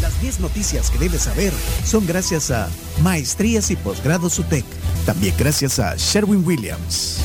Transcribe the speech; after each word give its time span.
Las 0.00 0.20
10 0.20 0.38
noticias 0.38 0.88
que 0.88 0.98
debes 0.98 1.22
saber 1.22 1.52
son 1.84 2.06
gracias 2.06 2.52
a 2.52 2.68
Maestrías 3.02 3.72
y 3.72 3.76
Posgrados 3.76 4.38
UTEC. 4.38 4.64
También 5.04 5.34
gracias 5.36 5.80
a 5.80 5.96
Sherwin 5.96 6.46
Williams. 6.46 7.18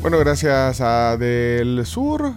Bueno, 0.00 0.18
gracias 0.18 0.80
a 0.80 1.18
Del 1.18 1.84
Sur. 1.84 2.32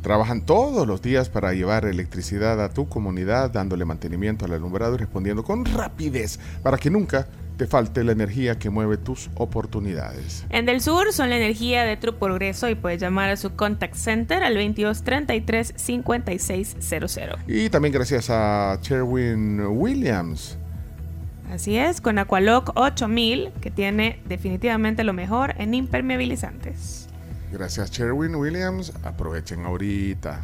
Trabajan 0.00 0.46
todos 0.46 0.86
los 0.86 1.02
días 1.02 1.28
para 1.28 1.52
llevar 1.52 1.84
electricidad 1.84 2.64
a 2.64 2.70
tu 2.70 2.88
comunidad, 2.88 3.50
dándole 3.50 3.84
mantenimiento 3.84 4.46
al 4.46 4.52
alumbrado 4.52 4.94
y 4.94 4.98
respondiendo 4.98 5.44
con 5.44 5.66
rapidez 5.66 6.38
para 6.62 6.78
que 6.78 6.88
nunca 6.88 7.26
te 7.56 7.66
falte 7.66 8.04
la 8.04 8.12
energía 8.12 8.58
que 8.58 8.70
mueve 8.70 8.96
tus 8.96 9.30
oportunidades. 9.34 10.44
En 10.50 10.66
Del 10.66 10.80
Sur 10.80 11.12
son 11.12 11.30
la 11.30 11.36
energía 11.36 11.84
de 11.84 11.96
tu 11.96 12.14
progreso 12.14 12.68
y 12.68 12.74
puedes 12.74 13.00
llamar 13.00 13.30
a 13.30 13.36
su 13.36 13.54
contact 13.54 13.94
center 13.94 14.42
al 14.42 14.54
2233 14.54 15.74
5600. 15.76 17.40
Y 17.46 17.70
también 17.70 17.92
gracias 17.92 18.28
a 18.30 18.78
Sherwin 18.82 19.60
Williams. 19.60 20.58
Así 21.50 21.76
es, 21.76 22.00
con 22.00 22.18
Aqualock 22.18 22.72
8000, 22.74 23.52
que 23.60 23.70
tiene 23.70 24.20
definitivamente 24.26 25.04
lo 25.04 25.12
mejor 25.12 25.54
en 25.58 25.74
impermeabilizantes. 25.74 27.08
Gracias 27.52 27.90
Sherwin 27.90 28.34
Williams. 28.34 28.92
Aprovechen 29.04 29.64
ahorita. 29.64 30.42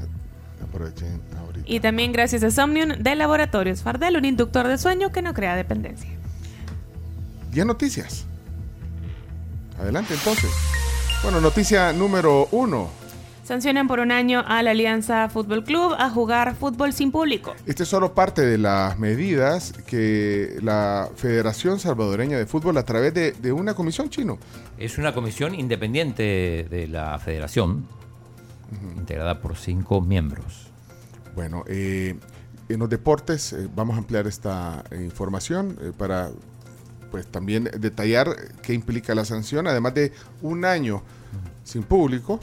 Aprovechen 0.62 1.20
ahorita. 1.38 1.66
Y 1.66 1.80
también 1.80 2.12
gracias 2.12 2.44
a 2.44 2.50
Somnium 2.50 2.90
de 2.90 3.14
Laboratorios 3.16 3.82
Fardel, 3.82 4.16
un 4.16 4.24
inductor 4.24 4.68
de 4.68 4.78
sueño 4.78 5.10
que 5.10 5.20
no 5.20 5.34
crea 5.34 5.56
dependencia. 5.56 6.21
10 7.52 7.66
noticias. 7.66 8.24
Adelante 9.78 10.14
entonces. 10.14 10.50
Bueno, 11.22 11.40
noticia 11.40 11.92
número 11.92 12.48
uno. 12.50 12.90
Sancionan 13.44 13.88
por 13.88 13.98
un 14.00 14.10
año 14.10 14.42
a 14.46 14.62
la 14.62 14.70
Alianza 14.70 15.28
Fútbol 15.28 15.64
Club 15.64 15.94
a 15.98 16.08
jugar 16.08 16.54
fútbol 16.54 16.92
sin 16.92 17.10
público. 17.10 17.54
Este 17.66 17.82
es 17.82 17.88
solo 17.88 18.14
parte 18.14 18.40
de 18.42 18.56
las 18.56 18.98
medidas 18.98 19.72
que 19.86 20.56
la 20.62 21.10
Federación 21.16 21.78
Salvadoreña 21.78 22.38
de 22.38 22.46
Fútbol 22.46 22.78
a 22.78 22.84
través 22.84 23.12
de, 23.12 23.32
de 23.32 23.52
una 23.52 23.74
comisión 23.74 24.08
chino. 24.08 24.38
Es 24.78 24.96
una 24.96 25.12
comisión 25.12 25.54
independiente 25.54 26.66
de 26.70 26.88
la 26.88 27.18
federación, 27.18 27.86
integrada 28.96 29.40
por 29.40 29.56
cinco 29.56 30.00
miembros. 30.00 30.68
Bueno, 31.34 31.64
eh, 31.66 32.14
en 32.72 32.78
los 32.78 32.88
deportes 32.88 33.52
eh, 33.52 33.68
vamos 33.74 33.96
a 33.96 33.98
ampliar 33.98 34.26
esta 34.26 34.84
eh, 34.90 35.02
información 35.02 35.76
eh, 35.80 35.92
para 35.96 36.30
pues 37.12 37.26
también 37.26 37.70
detallar 37.78 38.34
qué 38.62 38.72
implica 38.72 39.14
la 39.14 39.26
sanción, 39.26 39.68
además 39.68 39.94
de 39.94 40.12
un 40.40 40.64
año 40.64 41.02
sin 41.62 41.82
público, 41.82 42.40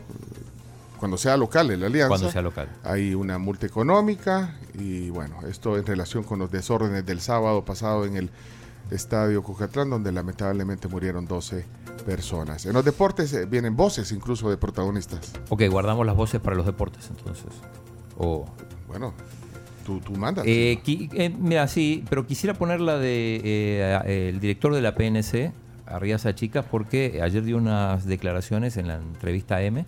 cuando 1.00 1.18
sea 1.18 1.36
local 1.38 1.72
en 1.72 1.80
la 1.80 1.88
alianza. 1.88 2.10
Cuando 2.10 2.32
sea 2.32 2.44
local. 2.44 2.70
Hay 2.84 3.16
una 3.16 3.40
multa 3.40 3.66
económica 3.66 4.56
y 4.76 5.10
bueno, 5.10 5.40
esto 5.48 5.76
en 5.76 5.86
relación 5.86 6.24
con 6.24 6.38
los 6.38 6.52
desórdenes 6.52 7.04
del 7.04 7.20
sábado 7.20 7.66
pasado 7.66 8.06
en 8.06 8.16
el 8.16 8.30
estadio 8.92 9.42
Cucatlán, 9.42 9.90
donde 9.90 10.12
lamentablemente 10.12 10.88
murieron 10.88 11.26
12 11.26 11.66
personas. 12.06 12.66
En 12.68 12.74
los 12.74 12.86
deportes 12.86 13.34
eh, 13.34 13.46
vienen 13.46 13.76
voces 13.76 14.12
incluso 14.12 14.52
de 14.52 14.58
protagonistas. 14.58 15.34
Ok, 15.50 15.64
guardamos 15.70 16.06
las 16.06 16.16
voces 16.16 16.40
para 16.40 16.56
los 16.56 16.66
deportes 16.66 17.10
entonces. 17.10 17.48
O 18.20 18.46
Bueno, 18.88 19.14
tú, 19.90 20.00
tú 20.02 20.12
mandas. 20.20 20.46
Eh, 20.48 20.80
qui- 20.86 21.10
eh, 21.14 21.30
mira, 21.38 21.68
sí, 21.68 22.04
pero 22.10 22.26
quisiera 22.28 22.54
poner 22.54 22.80
la 22.80 22.98
de 22.98 23.42
eh, 23.44 24.30
el 24.30 24.40
director 24.40 24.74
de 24.74 24.82
la 24.82 24.94
PNC, 24.96 25.52
Arriaza 25.88 26.36
Chicas, 26.36 26.66
porque 26.70 27.20
ayer 27.24 27.44
dio 27.44 27.58
unas 27.58 28.06
declaraciones 28.06 28.78
en 28.78 28.88
la 28.88 28.96
entrevista 28.96 29.62
M. 29.62 29.86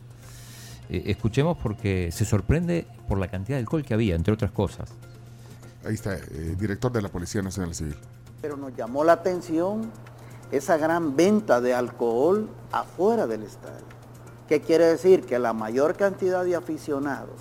Eh, 0.89 1.03
escuchemos 1.05 1.57
porque 1.61 2.09
se 2.11 2.25
sorprende 2.25 2.87
por 3.07 3.19
la 3.19 3.27
cantidad 3.29 3.57
de 3.57 3.61
alcohol 3.61 3.83
que 3.83 3.93
había, 3.93 4.15
entre 4.15 4.33
otras 4.33 4.51
cosas. 4.51 4.89
Ahí 5.85 5.93
está, 5.93 6.15
eh, 6.15 6.55
director 6.59 6.91
de 6.91 7.01
la 7.01 7.09
Policía 7.09 7.41
Nacional 7.41 7.73
Civil. 7.75 7.95
Pero 8.41 8.57
nos 8.57 8.75
llamó 8.75 9.03
la 9.03 9.13
atención 9.13 9.91
esa 10.51 10.77
gran 10.77 11.15
venta 11.15 11.61
de 11.61 11.73
alcohol 11.73 12.49
afuera 12.71 13.27
del 13.27 13.43
estadio. 13.43 13.85
¿Qué 14.49 14.59
quiere 14.61 14.85
decir? 14.85 15.21
Que 15.21 15.39
la 15.39 15.53
mayor 15.53 15.95
cantidad 15.95 16.43
de 16.43 16.55
aficionados 16.55 17.35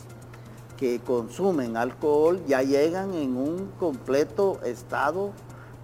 que 0.81 0.99
consumen 0.99 1.77
alcohol 1.77 2.41
ya 2.49 2.63
llegan 2.63 3.13
en 3.15 3.37
un 3.37 3.71
completo 3.79 4.59
estado 4.65 5.31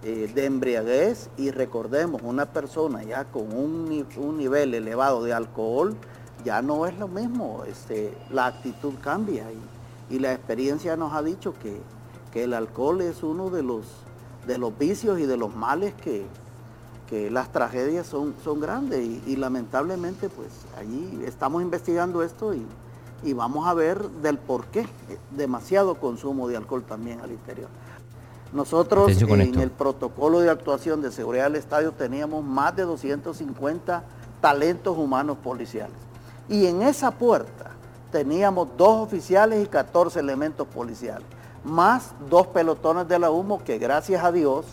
eh, 0.03 0.29
de 0.33 0.45
embriaguez. 0.45 1.29
Y 1.37 1.51
recordemos, 1.51 2.21
una 2.23 2.47
persona 2.47 3.03
ya 3.03 3.25
con 3.25 3.55
un, 3.55 3.87
ni- 3.87 4.05
un 4.17 4.37
nivel 4.37 4.73
elevado 4.73 5.23
de 5.23 5.33
alcohol 5.33 5.95
ya 6.43 6.63
no 6.63 6.87
es 6.87 6.97
lo 6.97 7.07
mismo, 7.07 7.63
este, 7.67 8.11
la 8.31 8.47
actitud 8.47 8.93
cambia. 9.03 9.45
Y, 10.09 10.15
y 10.15 10.19
la 10.19 10.33
experiencia 10.33 10.97
nos 10.97 11.13
ha 11.13 11.21
dicho 11.21 11.53
que, 11.61 11.79
que 12.33 12.45
el 12.45 12.53
alcohol 12.55 13.01
es 13.01 13.21
uno 13.21 13.51
de 13.51 13.61
los, 13.61 13.85
de 14.47 14.57
los 14.57 14.75
vicios 14.77 15.19
y 15.19 15.27
de 15.27 15.37
los 15.37 15.55
males 15.55 15.93
que, 15.93 16.25
que 17.07 17.29
las 17.29 17.51
tragedias 17.51 18.07
son, 18.07 18.33
son 18.43 18.59
grandes. 18.59 19.05
Y, 19.05 19.21
y 19.27 19.35
lamentablemente 19.35 20.27
pues 20.29 20.49
allí 20.79 21.21
estamos 21.23 21.61
investigando 21.61 22.23
esto 22.23 22.55
y, 22.55 22.65
y 23.23 23.33
vamos 23.33 23.67
a 23.67 23.73
ver 23.73 24.09
del 24.09 24.37
por 24.37 24.65
qué 24.67 24.87
demasiado 25.31 25.95
consumo 25.95 26.47
de 26.47 26.57
alcohol 26.57 26.83
también 26.83 27.19
al 27.21 27.31
interior. 27.31 27.69
Nosotros 28.53 29.09
en 29.09 29.41
esto. 29.41 29.61
el 29.61 29.71
protocolo 29.71 30.39
de 30.39 30.49
actuación 30.49 31.01
de 31.01 31.11
seguridad 31.11 31.45
del 31.45 31.55
estadio 31.55 31.91
teníamos 31.91 32.43
más 32.43 32.75
de 32.75 32.83
250 32.83 34.03
talentos 34.39 34.97
humanos 34.97 35.37
policiales. 35.43 35.97
Y 36.47 36.67
en 36.67 36.81
esa 36.81 37.11
puerta 37.11 37.71
teníamos 38.11 38.69
dos 38.77 39.05
oficiales 39.05 39.63
y 39.63 39.67
14 39.67 40.19
elementos 40.19 40.65
policiales, 40.67 41.27
más 41.65 42.13
dos 42.29 42.47
pelotones 42.47 43.07
de 43.07 43.19
la 43.19 43.29
humo 43.31 43.61
que 43.63 43.77
gracias 43.77 44.23
a 44.23 44.31
Dios 44.31 44.65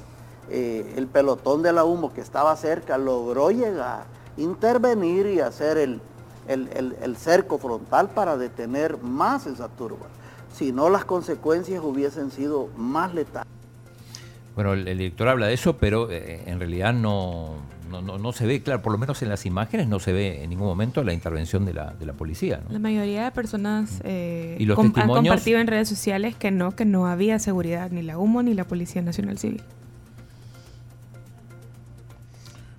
eh, 0.50 0.94
el 0.96 1.06
pelotón 1.06 1.62
de 1.62 1.72
la 1.72 1.84
humo 1.84 2.12
que 2.12 2.20
estaba 2.20 2.54
cerca 2.56 2.98
logró 2.98 3.50
llegar, 3.50 4.04
intervenir 4.36 5.26
y 5.26 5.40
hacer 5.40 5.78
el, 5.78 6.00
el- 6.48 6.68
el- 6.74 6.96
el 7.02 7.16
cerco 7.16 7.58
frontal 7.58 8.10
para 8.10 8.36
detener 8.36 8.98
más 9.02 9.46
esa 9.46 9.68
turba. 9.68 10.06
Si 10.52 10.72
no, 10.72 10.88
las 10.90 11.04
consecuencias 11.04 11.82
hubiesen 11.82 12.30
sido 12.30 12.68
más 12.76 13.12
letales. 13.14 13.48
Bueno, 14.54 14.72
el, 14.72 14.86
el 14.86 14.98
director 14.98 15.28
habla 15.28 15.46
de 15.48 15.54
eso, 15.54 15.76
pero 15.78 16.10
eh, 16.10 16.42
en 16.46 16.60
realidad 16.60 16.94
no, 16.94 17.56
no, 17.90 18.00
no- 18.02 18.18
no 18.18 18.32
se 18.32 18.46
ve, 18.46 18.62
claro, 18.62 18.80
por 18.82 18.92
lo 18.92 18.98
menos 18.98 19.20
en 19.22 19.28
las 19.30 19.46
imágenes 19.46 19.88
no 19.88 19.98
se 19.98 20.12
ve 20.12 20.44
en 20.44 20.50
ningún 20.50 20.66
momento 20.68 21.02
la 21.02 21.12
intervención 21.12 21.64
de 21.64 21.74
la, 21.74 21.92
de 21.94 22.06
la 22.06 22.12
policía. 22.12 22.60
¿no? 22.64 22.72
La 22.72 22.78
mayoría 22.78 23.24
de 23.24 23.30
personas 23.32 24.00
eh, 24.04 24.56
¿Y 24.60 24.64
los 24.66 24.76
com- 24.76 24.92
han 24.94 25.08
compartido 25.08 25.58
en 25.58 25.66
redes 25.66 25.88
sociales 25.88 26.36
que 26.36 26.52
no, 26.52 26.76
que 26.76 26.84
no 26.84 27.08
había 27.08 27.40
seguridad, 27.40 27.90
ni 27.90 28.02
la 28.02 28.16
humo 28.18 28.42
ni 28.44 28.54
la 28.54 28.64
Policía 28.64 29.02
Nacional 29.02 29.38
Civil. 29.38 29.62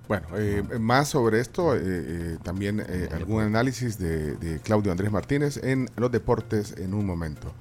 Bueno, 0.08 0.26
eh, 0.36 0.62
más 0.78 1.08
sobre 1.08 1.40
esto, 1.40 1.74
eh, 1.74 1.80
eh, 1.82 2.36
también 2.42 2.80
eh, 2.80 3.08
algún 3.12 3.42
análisis 3.42 3.98
de, 3.98 4.36
de 4.36 4.60
Claudio 4.60 4.92
Andrés 4.92 5.10
Martínez 5.10 5.56
en 5.62 5.88
los 5.96 6.12
deportes 6.12 6.74
en 6.78 6.94
un 6.94 7.04
momento. 7.04 7.52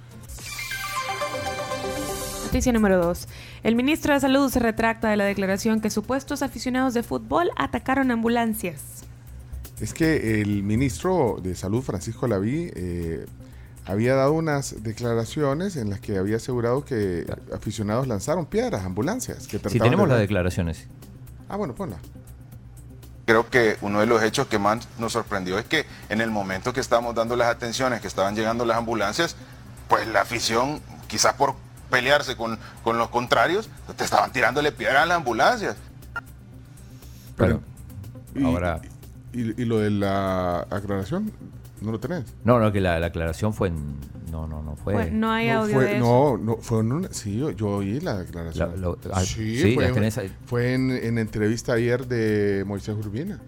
Noticia 2.45 2.71
número 2.71 3.03
2. 3.03 3.27
El 3.63 3.75
ministro 3.75 4.13
de 4.13 4.19
Salud 4.19 4.49
se 4.49 4.59
retracta 4.59 5.09
de 5.09 5.17
la 5.17 5.25
declaración 5.25 5.81
que 5.81 5.89
supuestos 5.89 6.41
aficionados 6.41 6.93
de 6.93 7.03
fútbol 7.03 7.49
atacaron 7.57 8.11
ambulancias. 8.11 8.81
Es 9.81 9.93
que 9.93 10.39
el 10.41 10.63
ministro 10.63 11.37
de 11.41 11.53
Salud, 11.55 11.81
Francisco 11.81 12.27
Laví, 12.27 12.71
eh, 12.75 13.25
había 13.85 14.15
dado 14.15 14.33
unas 14.33 14.83
declaraciones 14.83 15.75
en 15.75 15.89
las 15.89 15.99
que 15.99 16.17
había 16.17 16.37
asegurado 16.37 16.85
que 16.85 17.25
aficionados 17.53 18.07
lanzaron 18.07 18.45
piedras 18.45 18.83
a 18.83 18.85
ambulancias. 18.85 19.47
Que 19.47 19.59
Si 19.67 19.79
tenemos 19.79 20.07
de- 20.07 20.13
las 20.13 20.19
declaraciones. 20.21 20.87
Ah, 21.49 21.57
bueno, 21.57 21.75
ponla. 21.75 21.97
Creo 23.25 23.49
que 23.49 23.77
uno 23.81 23.99
de 23.99 24.05
los 24.05 24.21
hechos 24.21 24.47
que 24.47 24.59
más 24.59 24.87
nos 24.99 25.13
sorprendió 25.13 25.57
es 25.57 25.65
que 25.65 25.85
en 26.09 26.21
el 26.21 26.29
momento 26.29 26.73
que 26.73 26.79
estábamos 26.79 27.15
dando 27.15 27.35
las 27.35 27.47
atenciones, 27.47 27.99
que 28.01 28.07
estaban 28.07 28.35
llegando 28.35 28.65
las 28.65 28.77
ambulancias, 28.77 29.35
pues 29.87 30.07
la 30.07 30.21
afición, 30.21 30.79
quizás 31.07 31.33
por 31.33 31.55
pelearse 31.89 32.35
con, 32.35 32.59
con 32.83 32.97
los 32.99 33.09
contrarios, 33.09 33.69
te 33.97 34.03
estaban 34.03 34.31
tirándole 34.31 34.71
piedras 34.71 35.03
a 35.03 35.05
las 35.07 35.17
ambulancias. 35.17 35.75
Y- 38.35 38.43
ahora. 38.45 38.79
¿Y, 39.33 39.61
y 39.61 39.65
lo 39.65 39.79
de 39.79 39.89
la 39.89 40.59
aclaración? 40.69 41.31
¿No 41.85 41.91
lo 41.91 41.99
tenés? 41.99 42.23
No, 42.43 42.59
no, 42.59 42.71
que 42.71 42.81
la, 42.81 42.99
la 42.99 43.07
aclaración 43.07 43.53
fue 43.53 43.67
en. 43.69 43.95
No, 44.31 44.47
no, 44.47 44.61
no 44.63 44.75
fue. 44.75 45.11
No 45.11 45.31
hay 45.31 45.47
no, 45.47 45.61
audio 45.61 45.75
fue, 45.75 45.85
de 45.85 45.95
eso. 45.97 45.99
no, 46.05 46.37
no, 46.37 46.57
fue 46.57 46.79
en 46.79 46.91
una, 46.91 47.09
sí, 47.13 47.37
yo, 47.37 47.51
yo 47.51 47.67
oí 47.67 47.99
la 47.99 48.17
declaración. 48.17 48.71
La- 48.71 48.75
lo- 48.77 48.97
ah, 49.13 49.21
sí, 49.21 49.57
sí, 49.61 49.75
fue, 49.75 49.87
tenés 49.91 50.17
ahí. 50.17 50.31
fue 50.45 50.73
en, 50.73 50.91
en 50.91 51.17
entrevista 51.19 51.73
ayer 51.73 52.05
de 52.07 52.63
Moisés 52.65 52.95
Urbina. 52.97 53.39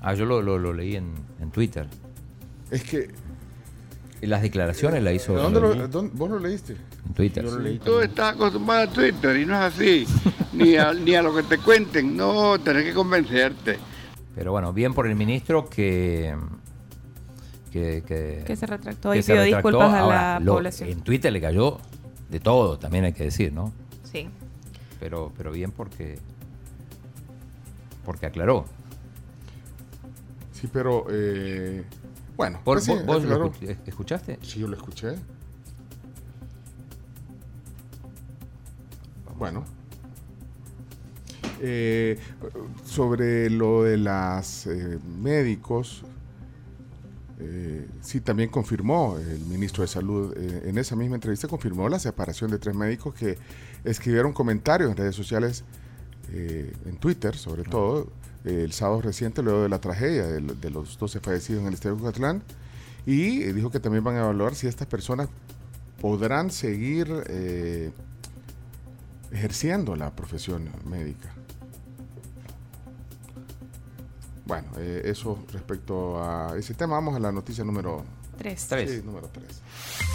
Ah, 0.00 0.14
yo 0.14 0.24
lo, 0.26 0.42
lo- 0.42 0.58
lo 0.58 0.72
leí 0.72 0.96
en, 0.96 1.12
en 1.40 1.50
Twitter. 1.50 1.86
Es 2.70 2.82
que, 2.84 3.08
Y 4.20 4.26
las 4.26 4.42
declaraciones 4.42 5.02
las 5.02 5.14
hizo 5.14 5.34
¿dónde 5.34 5.60
lo, 5.60 5.88
dónde- 5.88 6.12
¿vos 6.14 6.30
lo 6.30 6.38
leíste? 6.38 6.76
en 7.06 7.14
Twitter. 7.14 7.44
Tú 7.84 8.00
estás 8.00 8.34
acostumbrado 8.34 8.82
a 8.82 8.92
Twitter 8.92 9.36
y 9.36 9.44
no 9.46 9.54
es 9.54 9.74
así. 9.74 10.06
ni, 10.52 10.76
a, 10.76 10.92
ni 10.94 11.14
a 11.14 11.22
lo 11.22 11.34
que 11.34 11.42
te 11.42 11.58
cuenten. 11.58 12.16
No, 12.16 12.58
tenés 12.60 12.84
que 12.84 12.94
convencerte. 12.94 13.78
Pero 14.34 14.52
bueno, 14.52 14.72
bien 14.72 14.94
por 14.94 15.06
el 15.06 15.14
ministro 15.16 15.68
que. 15.68 16.34
Que, 17.72 18.02
que, 18.06 18.44
Que 18.46 18.54
se 18.56 18.66
retractó 18.66 19.10
que 19.12 19.18
y 19.18 19.22
se 19.22 19.32
pidió 19.32 19.44
retractó. 19.44 19.68
disculpas 19.68 19.94
a 19.94 20.00
Ahora, 20.00 20.34
la 20.34 20.40
lo- 20.40 20.54
población. 20.54 20.88
En 20.90 21.00
Twitter 21.02 21.32
le 21.32 21.40
cayó 21.40 21.78
de 22.30 22.38
todo, 22.40 22.78
también 22.78 23.04
hay 23.04 23.12
que 23.12 23.24
decir, 23.24 23.52
¿no? 23.52 23.72
Sí. 24.04 24.28
Pero, 25.00 25.32
pero 25.36 25.50
bien 25.50 25.72
porque. 25.72 26.18
Porque 28.04 28.26
aclaró. 28.26 28.64
Sí, 30.52 30.68
pero 30.72 31.06
eh, 31.10 31.84
bueno, 32.36 32.58
¿Vos, 32.64 32.84
pues 32.84 32.84
sí, 32.84 32.92
vos- 33.06 33.24
lo 33.24 33.52
escuchaste? 33.86 34.38
Sí, 34.42 34.60
yo 34.60 34.68
lo 34.68 34.76
escuché. 34.76 35.14
Bueno. 39.36 39.64
Eh, 41.66 42.18
sobre 42.84 43.48
lo 43.48 43.84
de 43.84 43.96
las 43.96 44.66
eh, 44.66 44.98
médicos, 45.18 46.02
eh, 47.40 47.88
sí, 48.02 48.20
también 48.20 48.50
confirmó 48.50 49.16
el 49.18 49.40
ministro 49.46 49.80
de 49.82 49.88
Salud 49.88 50.34
eh, 50.36 50.64
en 50.66 50.76
esa 50.76 50.94
misma 50.94 51.14
entrevista, 51.14 51.48
confirmó 51.48 51.88
la 51.88 51.98
separación 51.98 52.50
de 52.50 52.58
tres 52.58 52.74
médicos 52.76 53.14
que 53.14 53.38
escribieron 53.82 54.34
comentarios 54.34 54.90
en 54.90 54.96
redes 54.98 55.16
sociales, 55.16 55.64
eh, 56.32 56.70
en 56.84 56.96
Twitter 56.98 57.34
sobre 57.34 57.62
todo, 57.64 58.08
eh, 58.44 58.62
el 58.64 58.72
sábado 58.72 59.00
reciente, 59.00 59.42
luego 59.42 59.62
de 59.62 59.70
la 59.70 59.80
tragedia 59.80 60.26
de, 60.26 60.42
lo- 60.42 60.54
de 60.54 60.68
los 60.68 60.98
12 60.98 61.20
fallecidos 61.20 61.62
en 61.62 61.68
el 61.68 61.74
estadio 61.74 61.96
de 61.96 62.00
Cucatlán, 62.02 62.42
y 63.06 63.38
dijo 63.52 63.70
que 63.70 63.80
también 63.80 64.04
van 64.04 64.16
a 64.16 64.20
evaluar 64.20 64.54
si 64.54 64.66
estas 64.66 64.86
personas 64.86 65.28
podrán 66.00 66.50
seguir 66.50 67.08
eh, 67.28 67.90
ejerciendo 69.32 69.96
la 69.96 70.14
profesión 70.14 70.68
médica. 70.88 71.32
Bueno, 74.46 74.68
eh, 74.78 75.02
eso 75.04 75.38
respecto 75.52 76.22
a 76.22 76.56
ese 76.58 76.74
tema. 76.74 76.94
Vamos 76.94 77.16
a 77.16 77.18
la 77.18 77.32
noticia 77.32 77.64
número 77.64 78.04
Tres. 78.38 78.66
Tres. 78.68 78.90
sí, 78.90 79.02
número 79.04 79.28
3. 79.28 80.13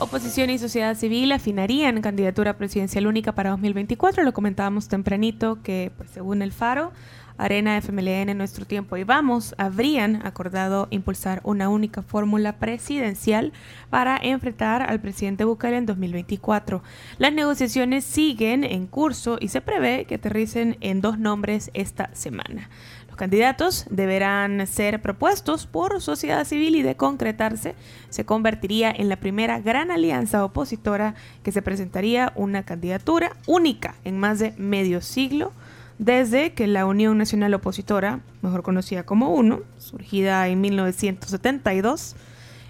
Oposición 0.00 0.50
y 0.50 0.58
sociedad 0.58 0.96
civil 0.96 1.30
afinarían 1.30 2.02
candidatura 2.02 2.56
presidencial 2.56 3.06
única 3.06 3.32
para 3.32 3.50
2024. 3.50 4.24
Lo 4.24 4.32
comentábamos 4.32 4.88
tempranito 4.88 5.62
que, 5.62 5.92
pues, 5.96 6.10
según 6.10 6.42
el 6.42 6.50
Faro, 6.50 6.92
Arena, 7.38 7.76
FMLN, 7.76 8.36
Nuestro 8.36 8.64
Tiempo 8.64 8.96
y 8.96 9.04
Vamos 9.04 9.54
habrían 9.56 10.24
acordado 10.26 10.88
impulsar 10.90 11.40
una 11.44 11.68
única 11.68 12.02
fórmula 12.02 12.58
presidencial 12.58 13.52
para 13.88 14.18
enfrentar 14.20 14.82
al 14.82 15.00
presidente 15.00 15.44
Bukele 15.44 15.76
en 15.76 15.86
2024. 15.86 16.82
Las 17.18 17.32
negociaciones 17.32 18.04
siguen 18.04 18.64
en 18.64 18.86
curso 18.86 19.38
y 19.40 19.48
se 19.48 19.60
prevé 19.60 20.06
que 20.06 20.16
aterricen 20.16 20.76
en 20.80 21.00
dos 21.00 21.18
nombres 21.18 21.70
esta 21.72 22.10
semana. 22.14 22.68
Los 23.14 23.18
candidatos 23.20 23.86
deberán 23.90 24.66
ser 24.66 25.00
propuestos 25.00 25.68
por 25.68 26.02
sociedad 26.02 26.44
civil 26.44 26.74
y 26.74 26.82
de 26.82 26.96
concretarse 26.96 27.76
se 28.08 28.24
convertiría 28.24 28.90
en 28.90 29.08
la 29.08 29.14
primera 29.14 29.60
gran 29.60 29.92
alianza 29.92 30.44
opositora 30.44 31.14
que 31.44 31.52
se 31.52 31.62
presentaría 31.62 32.32
una 32.34 32.64
candidatura 32.64 33.36
única 33.46 33.94
en 34.02 34.18
más 34.18 34.40
de 34.40 34.52
medio 34.56 35.00
siglo 35.00 35.52
desde 35.96 36.54
que 36.54 36.66
la 36.66 36.86
Unión 36.86 37.16
Nacional 37.16 37.54
Opositora, 37.54 38.18
mejor 38.42 38.64
conocida 38.64 39.04
como 39.04 39.32
UNO, 39.32 39.60
surgida 39.78 40.48
en 40.48 40.60
1972, 40.60 42.16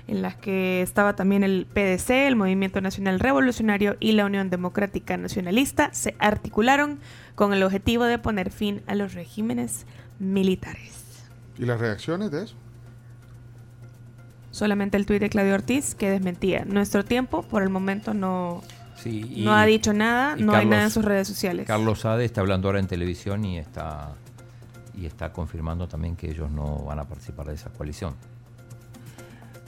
en 0.07 0.21
las 0.21 0.37
que 0.37 0.83
estaba 0.83 1.17
también 1.17 1.43
el 1.43 1.67
PDC, 1.73 2.11
el 2.11 2.37
Movimiento 2.37 2.83
Nacional 2.83 3.19
Revolucionario 3.19 3.97
y 3.99 4.13
la 4.13 4.27
Unión 4.27 4.51
Democrática 4.51 5.17
Nacionalista, 5.17 5.89
se 5.95 6.15
articularon 6.19 6.99
con 7.35 7.55
el 7.55 7.63
objetivo 7.63 8.05
de 8.05 8.19
poner 8.19 8.51
fin 8.51 8.83
a 8.87 8.95
los 8.95 9.15
regímenes 9.15 9.87
militares. 10.19 10.93
¿Y 11.59 11.65
las 11.65 11.81
reacciones 11.81 12.31
de 12.31 12.45
eso? 12.45 12.57
Solamente 14.51 14.97
el 14.97 15.07
tuit 15.07 15.21
de 15.21 15.31
Claudio 15.31 15.55
Ortiz 15.55 15.95
que 15.95 16.11
desmentía. 16.11 16.65
Nuestro 16.65 17.05
tiempo, 17.05 17.43
por 17.43 17.63
el 17.63 17.71
momento, 17.71 18.15
no, 18.15 18.63
Sí, 18.97 19.27
y 19.29 19.45
no 19.45 19.53
ha 19.53 19.67
dicho 19.67 19.93
nada, 19.93 20.37
no 20.37 20.55
hay 20.55 20.67
nada 20.67 20.85
en 20.85 20.91
sus 20.91 21.05
redes 21.05 21.27
sociales. 21.27 21.67
Carlos 21.67 22.01
Sade 22.01 22.25
está 22.25 22.41
hablando 22.41 22.69
ahora 22.69 22.79
en 22.79 22.87
televisión 22.87 23.45
y 23.45 23.59
está 23.59 24.15
y 24.97 25.07
está 25.07 25.33
confirmando 25.33 25.89
también 25.89 26.17
que 26.17 26.31
ellos 26.31 26.51
no 26.51 26.85
van 26.85 27.01
a 27.01 27.05
participar 27.05 27.47
de 27.47 27.55
esa 27.55 27.71
coalición. 27.71 28.15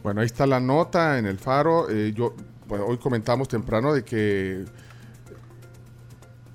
Bueno, 0.02 0.20
ahí 0.20 0.26
está 0.26 0.46
la 0.46 0.60
nota 0.60 1.18
en 1.18 1.26
el 1.26 1.38
faro. 1.38 1.90
Eh, 1.90 2.12
yo, 2.14 2.34
bueno, 2.68 2.86
hoy 2.86 2.98
comentamos 2.98 3.48
temprano 3.48 3.92
de 3.92 4.04
que, 4.04 4.64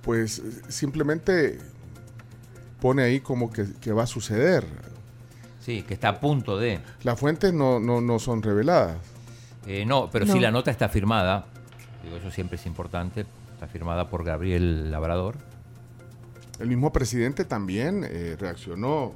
pues, 0.02 0.42
simplemente 0.70 1.60
pone 2.82 3.04
ahí 3.04 3.22
como 3.22 3.50
que, 3.52 3.66
que 3.80 3.94
va 3.94 4.04
a 4.04 4.08
suceder. 4.08 4.66
Sí, 5.62 5.84
que 5.84 5.94
está 5.94 6.10
a 6.10 6.20
punto 6.20 6.58
de. 6.58 6.80
Las 7.04 7.18
fuentes 7.20 7.54
no, 7.54 7.80
no, 7.80 8.02
no 8.02 8.20
son 8.20 8.42
reveladas. 8.42 8.98
Eh, 9.68 9.86
no, 9.86 10.10
pero 10.12 10.26
No. 10.26 10.34
sí 10.34 10.40
la 10.40 10.52
nota 10.52 10.72
está 10.72 10.90
firmada. 10.90 11.46
Digo, 12.04 12.18
eso 12.18 12.32
siempre 12.32 12.58
es 12.58 12.66
importante. 12.66 13.26
Está 13.54 13.68
firmada 13.68 14.10
por 14.10 14.24
Gabriel 14.26 14.90
Labrador. 14.90 15.36
El 16.60 16.68
mismo 16.68 16.92
presidente 16.92 17.46
también 17.46 18.04
eh, 18.10 18.36
reaccionó. 18.40 19.14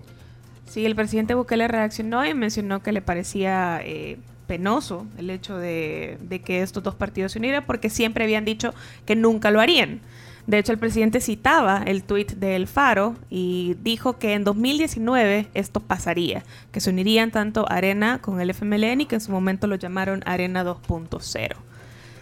Sí, 0.70 0.86
el 0.86 0.96
presidente 0.96 1.34
Bukele 1.34 1.68
reaccionó 1.68 2.26
y 2.26 2.34
mencionó 2.36 2.82
que 2.84 2.92
le 2.92 3.02
parecía 3.02 3.82
eh, 3.84 4.18
penoso 4.48 5.08
el 5.18 5.32
hecho 5.32 5.58
de, 5.58 6.18
de 6.22 6.42
que 6.42 6.62
estos 6.62 6.84
dos 6.84 6.94
partidos 6.96 7.32
se 7.32 7.40
unieran 7.40 7.66
porque 7.66 7.90
siempre 7.90 8.24
habían 8.24 8.46
dicho 8.46 8.74
que 9.06 9.16
nunca 9.16 9.50
lo 9.50 9.62
harían. 9.62 10.02
De 10.48 10.60
hecho, 10.60 10.72
el 10.72 10.78
presidente 10.78 11.22
citaba 11.22 11.82
el 11.86 12.04
tuit 12.04 12.34
de 12.34 12.56
El 12.56 12.68
Faro 12.68 13.16
y 13.30 13.76
dijo 13.82 14.20
que 14.20 14.34
en 14.34 14.44
2019 14.44 15.48
esto 15.56 15.80
pasaría, 15.80 16.44
que 16.72 16.80
se 16.80 16.92
unirían 16.92 17.32
tanto 17.32 17.66
Arena 17.70 18.20
con 18.22 18.40
el 18.40 18.52
FMLN 18.52 19.02
y 19.02 19.06
que 19.08 19.16
en 19.16 19.22
su 19.22 19.32
momento 19.32 19.66
lo 19.66 19.76
llamaron 19.76 20.22
Arena 20.26 20.64
2.0. 20.64 21.56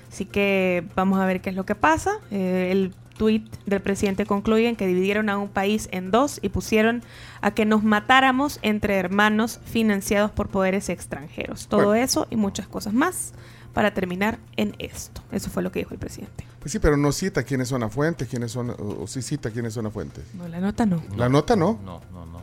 Así 0.09 0.25
que 0.25 0.85
vamos 0.95 1.19
a 1.19 1.25
ver 1.25 1.41
qué 1.41 1.49
es 1.49 1.55
lo 1.55 1.65
que 1.65 1.75
pasa. 1.75 2.11
Eh, 2.31 2.69
el 2.71 2.93
tuit 3.17 3.45
del 3.65 3.81
presidente 3.81 4.25
concluye 4.25 4.67
en 4.69 4.75
que 4.75 4.87
dividieron 4.87 5.29
a 5.29 5.37
un 5.37 5.49
país 5.49 5.89
en 5.91 6.09
dos 6.09 6.39
y 6.41 6.49
pusieron 6.49 7.03
a 7.41 7.51
que 7.51 7.65
nos 7.65 7.83
matáramos 7.83 8.59
entre 8.61 8.95
hermanos 8.95 9.59
financiados 9.65 10.31
por 10.31 10.47
poderes 10.49 10.89
extranjeros. 10.89 11.67
Todo 11.67 11.87
Bueno. 11.87 12.03
eso 12.03 12.27
y 12.29 12.35
muchas 12.37 12.67
cosas 12.67 12.93
más 12.93 13.33
para 13.73 13.93
terminar 13.93 14.39
en 14.55 14.75
esto. 14.79 15.21
Eso 15.31 15.49
fue 15.49 15.63
lo 15.63 15.71
que 15.71 15.79
dijo 15.79 15.93
el 15.93 15.99
presidente. 15.99 16.45
Pues 16.59 16.71
sí, 16.71 16.79
pero 16.79 16.95
no 16.95 17.11
cita 17.11 17.43
quiénes 17.43 17.67
son 17.67 17.81
las 17.81 17.91
fuentes, 17.93 18.27
quiénes 18.29 18.51
son, 18.51 18.69
o, 18.69 19.01
o 19.03 19.07
sí 19.07 19.21
cita 19.21 19.49
quiénes 19.51 19.73
son 19.73 19.85
las 19.85 19.93
fuentes. 19.93 20.23
No, 20.33 20.47
la 20.47 20.59
nota 20.59 20.85
no. 20.85 21.03
La 21.17 21.27
nota 21.29 21.55
no. 21.55 21.79
No, 21.83 22.01
no, 22.11 22.25
no. 22.25 22.39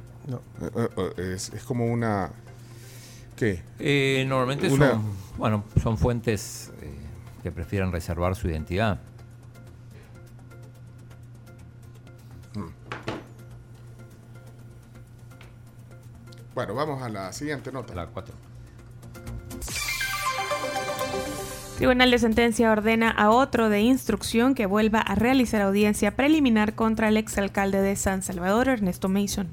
Eh, 0.67 0.71
eh, 0.77 0.89
eh, 1.17 1.33
es, 1.37 1.51
es 1.51 1.63
como 1.63 1.87
una... 1.87 2.31
¿Qué? 3.37 3.63
Eh, 3.79 4.25
normalmente 4.29 4.69
Una- 4.69 4.91
son, 4.91 5.03
bueno, 5.39 5.65
son 5.83 5.97
fuentes 5.97 6.71
eh, 6.83 6.93
que 7.43 7.51
prefieren 7.51 7.91
reservar 7.91 8.37
su 8.37 8.49
identidad. 8.49 9.01
Bueno, 16.55 16.75
vamos 16.75 17.03
a 17.03 17.09
la 17.09 17.33
siguiente 17.33 17.71
nota. 17.73 17.95
La 17.95 18.07
4. 18.07 18.35
Tribunal 21.81 22.11
de 22.11 22.19
Sentencia 22.19 22.71
ordena 22.71 23.09
a 23.09 23.31
otro 23.31 23.71
de 23.71 23.81
instrucción 23.81 24.55
que 24.55 24.67
vuelva 24.67 25.01
a 25.01 25.15
realizar 25.15 25.63
audiencia 25.63 26.11
preliminar 26.11 26.75
contra 26.75 27.09
el 27.09 27.17
exalcalde 27.17 27.81
de 27.81 27.97
San 27.97 28.23
Salvador, 28.23 28.69
Ernesto 28.69 29.09
Mason. 29.09 29.49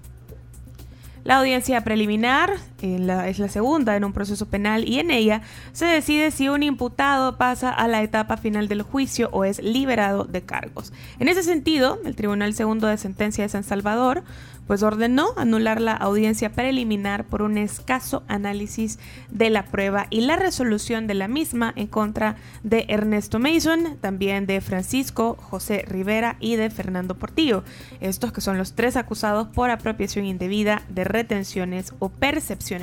La 1.24 1.38
audiencia 1.38 1.86
preliminar 1.86 2.52
es 2.82 3.40
la 3.40 3.50
segunda 3.50 3.96
en 3.96 4.04
un 4.04 4.14
proceso 4.14 4.46
penal 4.46 4.88
y 4.88 5.00
en 5.00 5.12
ella 5.12 5.42
se 5.74 5.86
decide 5.86 6.32
si 6.32 6.50
un 6.50 6.64
imputado 6.64 7.38
pasa 7.38 7.70
a 7.70 7.88
la 7.88 8.04
etapa 8.04 8.38
final 8.38 8.68
del 8.68 8.82
juicio 8.82 9.30
o 9.32 9.46
es 9.46 9.62
liberado 9.62 10.26
de 10.26 10.42
cargos. 10.42 10.94
En 11.20 11.28
ese 11.28 11.44
sentido, 11.44 12.00
el 12.06 12.16
Tribunal 12.16 12.54
Segundo 12.54 12.88
de 12.88 12.98
Sentencia 12.98 13.44
de 13.44 13.50
San 13.50 13.64
Salvador 13.64 14.24
pues 14.68 14.84
ordenó 14.84 15.30
anular 15.38 15.82
la 15.82 15.94
audiencia 15.94 16.52
preliminar 16.52 17.24
por 17.24 17.42
un 17.42 17.58
escaso 17.58 18.24
análisis 18.28 19.00
de 19.32 19.50
la 19.50 19.66
prueba 19.66 20.08
y 20.10 20.22
la 20.22 20.36
resolución 20.36 21.08
de 21.08 21.14
la 21.14 21.30
misma 21.30 21.74
en 21.76 21.88
contra 21.88 22.36
de 22.64 22.86
Ernesto 22.90 23.40
Mason, 23.40 23.98
también 24.02 24.46
de 24.46 24.60
Francisco 24.62 25.38
José 25.40 25.86
Rivera 25.88 26.36
y 26.40 26.58
de 26.58 26.70
Fernando 26.70 27.16
Portillo. 27.16 27.64
Estos 28.02 28.34
que 28.34 28.42
son 28.42 28.58
los 28.58 28.74
tres 28.74 28.98
acusados 28.98 29.48
por 29.48 29.70
apropiación 29.70 30.26
indebida 30.26 30.84
de 30.90 31.06
retenciones 31.06 31.94
o 32.00 32.10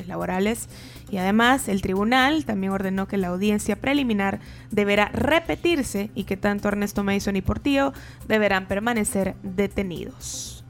laborales. 0.07 0.69
Y 1.11 1.19
además 1.19 1.69
el 1.69 1.83
tribunal 1.83 2.45
también 2.45 2.73
ordenó 2.73 3.07
que 3.07 3.17
la 3.17 3.29
audiencia 3.29 3.77
preliminar 3.77 4.41
deberá 4.71 5.09
repetirse 5.09 6.11
y 6.15 6.25
que 6.25 6.37
tanto 6.37 6.69
Ernesto 6.69 7.05
Mason 7.05 7.37
y 7.37 7.43
Portillo 7.43 7.93
deberán 8.27 8.67
permanecer 8.67 9.35
detenidos. 9.43 10.65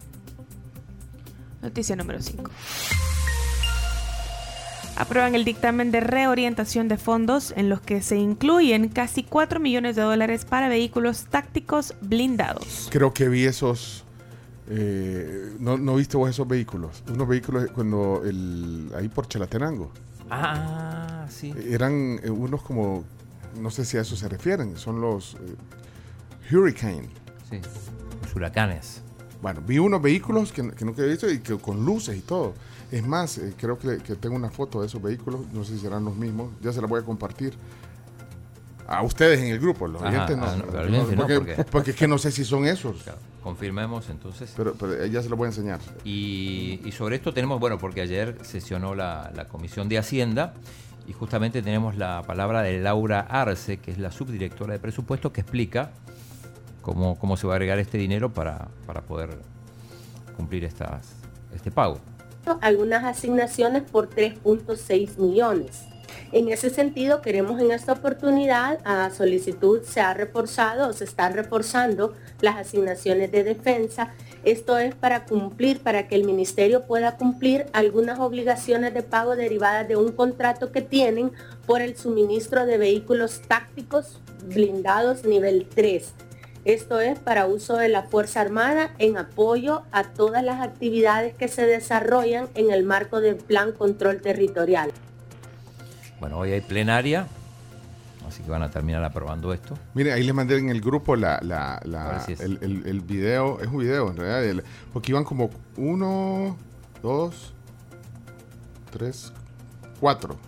Noticia 1.62 1.96
número 1.96 2.20
5. 2.20 2.50
Aprueban 4.96 5.34
el 5.34 5.44
dictamen 5.44 5.90
de 5.90 6.00
reorientación 6.00 6.86
de 6.86 6.98
fondos 6.98 7.52
en 7.56 7.68
los 7.68 7.80
que 7.80 8.00
se 8.00 8.16
incluyen 8.16 8.88
casi 8.88 9.24
4 9.24 9.58
millones 9.58 9.96
de 9.96 10.02
dólares 10.02 10.44
para 10.44 10.68
vehículos 10.68 11.24
tácticos 11.24 11.94
blindados. 12.00 12.88
Creo 12.92 13.12
que 13.12 13.28
vi 13.28 13.44
esos 13.44 14.04
Eh, 14.68 15.56
¿no, 15.58 15.76
¿No 15.76 15.96
viste 15.96 16.16
vos 16.16 16.30
esos 16.30 16.48
vehículos? 16.48 17.02
Unos 17.12 17.28
vehículos 17.28 17.70
cuando 17.72 18.22
el, 18.24 18.90
ahí 18.96 19.08
por 19.08 19.28
Chalatenango. 19.28 19.90
Ah, 20.30 21.26
sí. 21.28 21.52
Eran 21.68 22.18
eh, 22.22 22.30
unos 22.30 22.62
como, 22.62 23.04
no 23.60 23.70
sé 23.70 23.84
si 23.84 23.98
a 23.98 24.00
eso 24.00 24.16
se 24.16 24.28
refieren, 24.28 24.76
son 24.76 25.00
los 25.00 25.34
eh, 25.34 26.54
Hurricane. 26.54 27.08
Sí. 27.50 27.60
Los 28.22 28.34
huracanes. 28.34 29.02
Bueno, 29.42 29.60
vi 29.60 29.78
unos 29.78 30.00
vehículos 30.00 30.52
que, 30.52 30.70
que 30.70 30.84
nunca 30.84 31.02
he 31.02 31.08
visto 31.08 31.30
y 31.30 31.40
que 31.40 31.58
con 31.58 31.84
luces 31.84 32.16
y 32.16 32.20
todo. 32.20 32.54
Es 32.90 33.06
más, 33.06 33.36
eh, 33.38 33.54
creo 33.58 33.78
que, 33.78 33.98
que 33.98 34.14
tengo 34.14 34.36
una 34.36 34.50
foto 34.50 34.80
de 34.80 34.86
esos 34.86 35.02
vehículos, 35.02 35.40
no 35.52 35.64
sé 35.64 35.74
si 35.74 35.80
serán 35.80 36.04
los 36.04 36.16
mismos, 36.16 36.50
ya 36.62 36.72
se 36.72 36.80
la 36.80 36.86
voy 36.86 37.00
a 37.00 37.04
compartir. 37.04 37.54
A 38.86 39.02
ustedes 39.02 39.40
en 39.40 39.46
el 39.46 39.58
grupo, 39.58 39.86
los 39.88 40.02
oyentes 40.02 40.36
no. 40.36 40.56
no, 40.56 40.64
pero 40.66 40.82
oyentes 40.84 41.10
no, 41.12 41.16
porque, 41.16 41.34
porque- 41.40 41.64
porque 41.64 41.90
es 41.92 41.96
que 41.96 42.06
no 42.08 42.18
sé 42.18 42.30
si 42.30 42.44
son 42.44 42.66
esos, 42.66 43.02
Claro, 43.02 43.18
confirmemos 43.42 44.08
entonces. 44.10 44.52
pero, 44.56 44.74
pero 44.74 45.06
ya 45.06 45.22
se 45.22 45.28
los 45.30 45.38
voy 45.38 45.46
a 45.46 45.48
enseñar. 45.48 45.80
Y, 46.04 46.80
y 46.84 46.92
sobre 46.92 47.16
esto 47.16 47.32
tenemos, 47.32 47.58
bueno, 47.60 47.78
porque 47.78 48.02
ayer 48.02 48.36
sesionó 48.42 48.94
la, 48.94 49.30
la 49.34 49.46
Comisión 49.46 49.88
de 49.88 49.96
Hacienda 49.98 50.52
y 51.06 51.12
justamente 51.14 51.62
tenemos 51.62 51.96
la 51.96 52.22
palabra 52.26 52.60
de 52.62 52.78
Laura 52.80 53.20
Arce, 53.20 53.78
que 53.78 53.90
es 53.90 53.98
la 53.98 54.10
subdirectora 54.12 54.74
de 54.74 54.78
presupuestos, 54.78 55.32
que 55.32 55.40
explica 55.40 55.90
cómo, 56.82 57.18
cómo 57.18 57.36
se 57.38 57.46
va 57.46 57.54
a 57.54 57.56
agregar 57.56 57.78
este 57.78 57.96
dinero 57.98 58.32
para, 58.34 58.68
para 58.86 59.00
poder 59.02 59.30
cumplir 60.36 60.64
estas, 60.64 61.12
este 61.54 61.70
pago. 61.70 62.00
algunas 62.60 63.04
asignaciones 63.04 63.82
por 63.82 64.10
3.6 64.10 65.16
millones. 65.18 65.84
En 66.32 66.48
ese 66.48 66.70
sentido, 66.70 67.20
queremos 67.22 67.60
en 67.60 67.70
esta 67.70 67.92
oportunidad, 67.92 68.80
a 68.84 69.10
solicitud 69.10 69.82
se 69.82 70.00
ha 70.00 70.14
reforzado 70.14 70.88
o 70.88 70.92
se 70.92 71.04
está 71.04 71.28
reforzando 71.28 72.14
las 72.40 72.56
asignaciones 72.56 73.30
de 73.30 73.44
defensa. 73.44 74.12
Esto 74.44 74.78
es 74.78 74.94
para 74.94 75.26
cumplir, 75.26 75.80
para 75.80 76.08
que 76.08 76.16
el 76.16 76.24
ministerio 76.24 76.82
pueda 76.82 77.16
cumplir 77.16 77.66
algunas 77.72 78.18
obligaciones 78.18 78.94
de 78.94 79.02
pago 79.02 79.36
derivadas 79.36 79.86
de 79.86 79.96
un 79.96 80.12
contrato 80.12 80.72
que 80.72 80.82
tienen 80.82 81.32
por 81.66 81.82
el 81.82 81.96
suministro 81.96 82.66
de 82.66 82.78
vehículos 82.78 83.42
tácticos 83.46 84.20
blindados 84.46 85.24
nivel 85.24 85.66
3. 85.72 86.12
Esto 86.64 86.98
es 86.98 87.18
para 87.18 87.46
uso 87.46 87.76
de 87.76 87.88
la 87.88 88.04
Fuerza 88.04 88.40
Armada 88.40 88.94
en 88.98 89.18
apoyo 89.18 89.82
a 89.92 90.04
todas 90.04 90.42
las 90.42 90.62
actividades 90.62 91.34
que 91.34 91.46
se 91.46 91.66
desarrollan 91.66 92.48
en 92.54 92.70
el 92.70 92.84
marco 92.84 93.20
del 93.20 93.36
Plan 93.36 93.72
Control 93.72 94.22
Territorial. 94.22 94.90
Bueno, 96.24 96.38
hoy 96.38 96.52
hay 96.52 96.62
plenaria, 96.62 97.26
así 98.26 98.42
que 98.42 98.50
van 98.50 98.62
a 98.62 98.70
terminar 98.70 99.04
aprobando 99.04 99.52
esto. 99.52 99.76
Mire, 99.92 100.10
ahí 100.10 100.22
les 100.22 100.34
mandé 100.34 100.56
en 100.56 100.70
el 100.70 100.80
grupo 100.80 101.16
la, 101.16 101.38
si 102.24 102.32
el, 102.42 102.58
el- 102.62 102.86
el 102.86 103.00
video, 103.02 103.60
es 103.60 103.66
un 103.68 103.76
video 103.76 104.08
en 104.10 104.16
realidad, 104.16 104.42
el- 104.42 104.64
porque 104.94 105.12
iban 105.12 105.24
como 105.24 105.50
uno, 105.76 106.56
dos, 107.02 107.52
tres, 108.90 109.34
cuatro. 110.00 110.38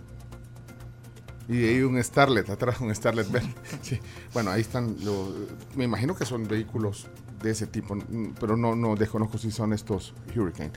Y 1.47 1.63
hay 1.63 1.83
un 1.83 2.03
Starlet, 2.03 2.49
atrás 2.49 2.81
un 2.81 2.89
Starlet 2.95 3.29
verde. 3.29 3.53
Sí. 3.83 3.99
Bueno, 4.33 4.49
ahí 4.49 4.61
están, 4.61 4.95
los- 5.03 5.29
me 5.75 5.83
imagino 5.83 6.15
que 6.15 6.25
son 6.25 6.47
vehículos 6.47 7.05
de 7.43 7.51
ese 7.51 7.67
tipo, 7.67 7.95
pero 8.39 8.57
no, 8.57 8.75
no 8.75 8.95
desconozco 8.95 9.37
si 9.37 9.51
son 9.51 9.73
estos 9.73 10.15
Hurricane. 10.35 10.71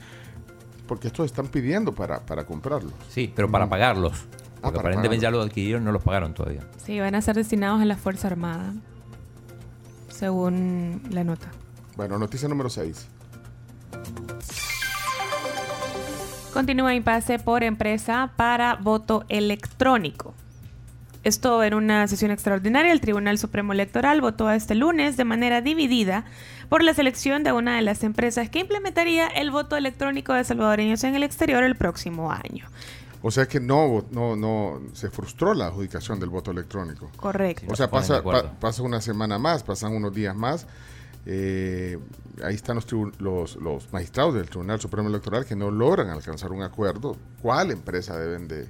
Porque 0.87 1.07
estos 1.07 1.25
están 1.25 1.47
pidiendo 1.47 1.91
para, 1.91 2.19
para 2.19 2.45
comprarlos. 2.45 2.93
Sí, 3.09 3.33
pero 3.35 3.49
para 3.49 3.65
Mm. 3.65 3.69
pagarlos. 3.69 4.25
Ah, 4.61 4.65
Porque 4.65 4.79
aparentemente 4.79 5.21
ya 5.23 5.31
lo 5.31 5.41
adquirieron, 5.41 5.83
no 5.83 5.91
los 5.91 6.03
pagaron 6.03 6.33
todavía. 6.33 6.61
Sí, 6.83 6.99
van 6.99 7.15
a 7.15 7.21
ser 7.21 7.35
destinados 7.35 7.81
a 7.81 7.85
la 7.85 7.97
Fuerza 7.97 8.27
Armada, 8.27 8.73
según 10.09 11.01
la 11.09 11.23
nota. 11.23 11.51
Bueno, 11.95 12.19
noticia 12.19 12.47
número 12.47 12.69
6. 12.69 13.07
Continúa 16.53 16.93
impasse 16.93 17.39
por 17.39 17.63
empresa 17.63 18.33
para 18.35 18.75
voto 18.75 19.23
electrónico. 19.29 20.35
Esto 21.23 21.63
en 21.63 21.75
una 21.75 22.07
sesión 22.07 22.31
extraordinaria, 22.31 22.91
el 22.91 22.99
Tribunal 22.99 23.37
Supremo 23.37 23.73
Electoral 23.73 24.21
votó 24.21 24.49
este 24.51 24.75
lunes 24.75 25.17
de 25.17 25.23
manera 25.23 25.61
dividida 25.61 26.25
por 26.67 26.83
la 26.83 26.93
selección 26.93 27.43
de 27.43 27.51
una 27.51 27.75
de 27.75 27.83
las 27.83 28.03
empresas 28.03 28.49
que 28.49 28.59
implementaría 28.59 29.27
el 29.27 29.51
voto 29.51 29.77
electrónico 29.77 30.33
de 30.33 30.43
salvadoreños 30.43 31.03
en 31.03 31.15
el 31.15 31.23
exterior 31.23 31.63
el 31.63 31.75
próximo 31.75 32.31
año. 32.31 32.65
O 33.23 33.29
sea 33.29 33.47
que 33.47 33.59
no, 33.59 34.05
no, 34.11 34.35
no 34.35 34.81
se 34.93 35.09
frustró 35.11 35.53
la 35.53 35.67
adjudicación 35.67 36.19
del 36.19 36.29
voto 36.29 36.49
electrónico. 36.51 37.11
Correcto. 37.17 37.65
O 37.71 37.75
sea, 37.75 37.89
pasa, 37.89 38.23
pa- 38.23 38.51
pasa 38.59 38.81
una 38.81 38.99
semana 38.99 39.37
más, 39.37 39.61
pasan 39.63 39.95
unos 39.95 40.13
días 40.13 40.35
más. 40.35 40.65
eh, 41.27 41.99
ahí 42.43 42.55
están 42.55 42.75
los, 42.77 42.87
los, 43.19 43.55
los 43.57 43.93
magistrados 43.93 44.33
del 44.33 44.49
Tribunal 44.49 44.79
Supremo 44.81 45.07
Electoral 45.07 45.45
que 45.45 45.55
no 45.55 45.69
logran 45.69 46.09
alcanzar 46.09 46.51
un 46.51 46.63
acuerdo. 46.63 47.15
¿Cuál 47.43 47.69
empresa 47.69 48.17
deben 48.17 48.47
de, 48.47 48.67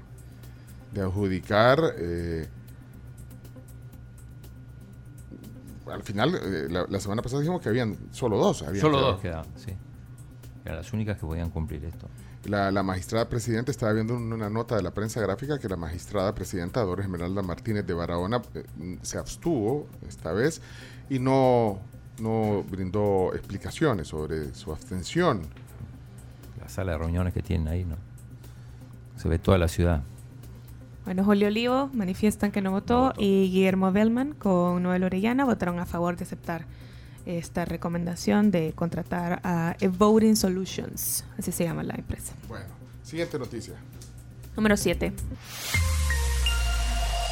de 0.93 1.01
adjudicar? 1.01 1.79
eh, 1.97 2.49
al 5.91 6.03
final, 6.03 6.35
eh, 6.35 6.67
la, 6.69 6.85
la 6.87 6.99
semana 6.99 7.21
pasada 7.21 7.41
dijimos 7.41 7.61
que 7.61 7.69
habían 7.69 7.97
solo 8.11 8.37
dos. 8.37 8.61
habían 8.63 8.81
Solo 8.81 8.97
quedado. 8.97 9.11
dos 9.13 9.21
quedaban, 9.21 9.45
sí. 9.55 9.73
Eran 10.63 10.77
las 10.77 10.93
únicas 10.93 11.17
que 11.17 11.25
podían 11.25 11.49
cumplir 11.49 11.83
esto. 11.85 12.07
La, 12.45 12.71
la 12.71 12.81
magistrada 12.81 13.29
presidenta 13.29 13.69
estaba 13.71 13.93
viendo 13.93 14.15
en 14.15 14.33
una 14.33 14.49
nota 14.49 14.75
de 14.75 14.81
la 14.81 14.91
prensa 14.91 15.21
gráfica 15.21 15.59
que 15.59 15.69
la 15.69 15.75
magistrada 15.75 16.33
presidenta 16.33 16.81
Dora 16.81 17.03
Esmeralda 17.03 17.43
Martínez 17.43 17.85
de 17.85 17.93
Barahona 17.93 18.41
eh, 18.55 18.63
mm, 18.77 18.95
se 19.03 19.19
abstuvo 19.19 19.87
esta 20.07 20.31
vez 20.31 20.59
y 21.09 21.19
no, 21.19 21.77
no 22.19 22.63
brindó 22.69 23.31
explicaciones 23.35 24.07
sobre 24.07 24.55
su 24.55 24.71
abstención. 24.71 25.41
La 26.59 26.67
sala 26.67 26.93
de 26.93 26.97
reuniones 26.97 27.33
que 27.33 27.43
tienen 27.43 27.67
ahí, 27.67 27.85
¿no? 27.85 27.95
Se 29.17 29.29
ve 29.29 29.37
toda 29.37 29.59
la 29.59 29.67
ciudad. 29.67 30.01
Bueno, 31.05 31.23
Julio 31.23 31.47
Olivo 31.47 31.89
manifiestan 31.93 32.51
que 32.51 32.61
no 32.61 32.71
votó, 32.71 32.99
No 32.99 33.05
votó. 33.09 33.21
y 33.21 33.49
Guillermo 33.51 33.91
Bellman 33.91 34.33
con 34.33 34.81
Noel 34.81 35.03
Orellana 35.03 35.45
votaron 35.45 35.79
a 35.79 35.85
favor 35.85 36.17
de 36.17 36.23
aceptar 36.23 36.65
esta 37.25 37.65
recomendación 37.65 38.51
de 38.51 38.73
contratar 38.73 39.41
a 39.43 39.75
Voting 39.97 40.35
Solutions, 40.35 41.25
así 41.37 41.51
se 41.51 41.63
llama 41.63 41.83
la 41.83 41.95
empresa. 41.95 42.33
Bueno, 42.47 42.67
siguiente 43.03 43.37
noticia. 43.37 43.75
Número 44.55 44.77
7. 44.77 45.13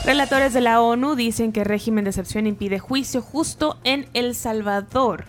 Relatores 0.05 0.53
de 0.53 0.61
la 0.61 0.81
ONU 0.81 1.15
dicen 1.15 1.51
que 1.51 1.61
el 1.61 1.65
régimen 1.65 2.05
de 2.05 2.11
excepción 2.11 2.47
impide 2.47 2.79
juicio 2.79 3.21
justo 3.21 3.77
en 3.83 4.07
El 4.13 4.33
Salvador. 4.33 5.25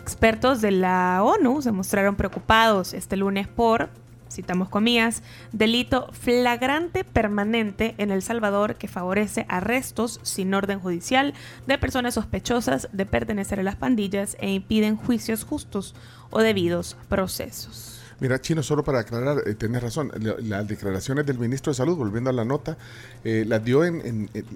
Expertos 0.00 0.60
de 0.60 0.70
la 0.70 1.22
ONU 1.22 1.62
se 1.62 1.72
mostraron 1.72 2.16
preocupados 2.16 2.92
este 2.92 3.16
lunes 3.16 3.48
por, 3.48 3.88
citamos 4.32 4.68
comillas, 4.68 5.22
delito 5.52 6.08
flagrante 6.12 7.04
permanente 7.04 7.94
en 7.98 8.10
El 8.10 8.22
Salvador 8.22 8.76
que 8.76 8.88
favorece 8.88 9.46
arrestos 9.48 10.20
sin 10.22 10.52
orden 10.54 10.80
judicial 10.80 11.34
de 11.66 11.78
personas 11.78 12.14
sospechosas 12.14 12.88
de 12.92 13.06
pertenecer 13.06 13.60
a 13.60 13.62
las 13.62 13.76
pandillas 13.76 14.36
e 14.40 14.50
impiden 14.50 14.96
juicios 14.96 15.44
justos 15.44 15.94
o 16.30 16.40
debidos 16.40 16.96
procesos. 17.08 18.00
Mira, 18.20 18.40
Chino, 18.40 18.62
solo 18.62 18.84
para 18.84 19.00
aclarar, 19.00 19.38
eh, 19.46 19.54
tenés 19.54 19.82
razón, 19.82 20.12
la- 20.20 20.36
las 20.38 20.68
declaraciones 20.68 21.26
del 21.26 21.38
ministro 21.38 21.72
de 21.72 21.76
Salud, 21.76 21.96
volviendo 21.96 22.30
a 22.30 22.32
la 22.32 22.44
nota, 22.44 22.76
eh, 23.24 23.44
las 23.46 23.64
dio 23.64 23.84
en, 23.84 23.96
en- 24.06 24.30
en- 24.32 24.46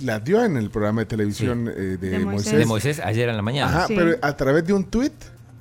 las 0.00 0.24
dio 0.24 0.42
en 0.44 0.56
el 0.56 0.70
programa 0.70 1.02
de 1.02 1.06
televisión 1.06 1.68
eh, 1.68 1.72
de, 1.72 1.96
De 1.98 2.18
Moisés. 2.20 2.24
Moisés. 2.24 2.58
De 2.58 2.66
Moisés 2.66 3.00
ayer 3.00 3.28
en 3.28 3.36
la 3.36 3.42
mañana. 3.42 3.70
Ajá, 3.70 3.86
Sí. 3.88 3.94
pero 3.96 4.16
a 4.22 4.36
través 4.36 4.64
de 4.66 4.72
un 4.72 4.84
tuit 4.84 5.12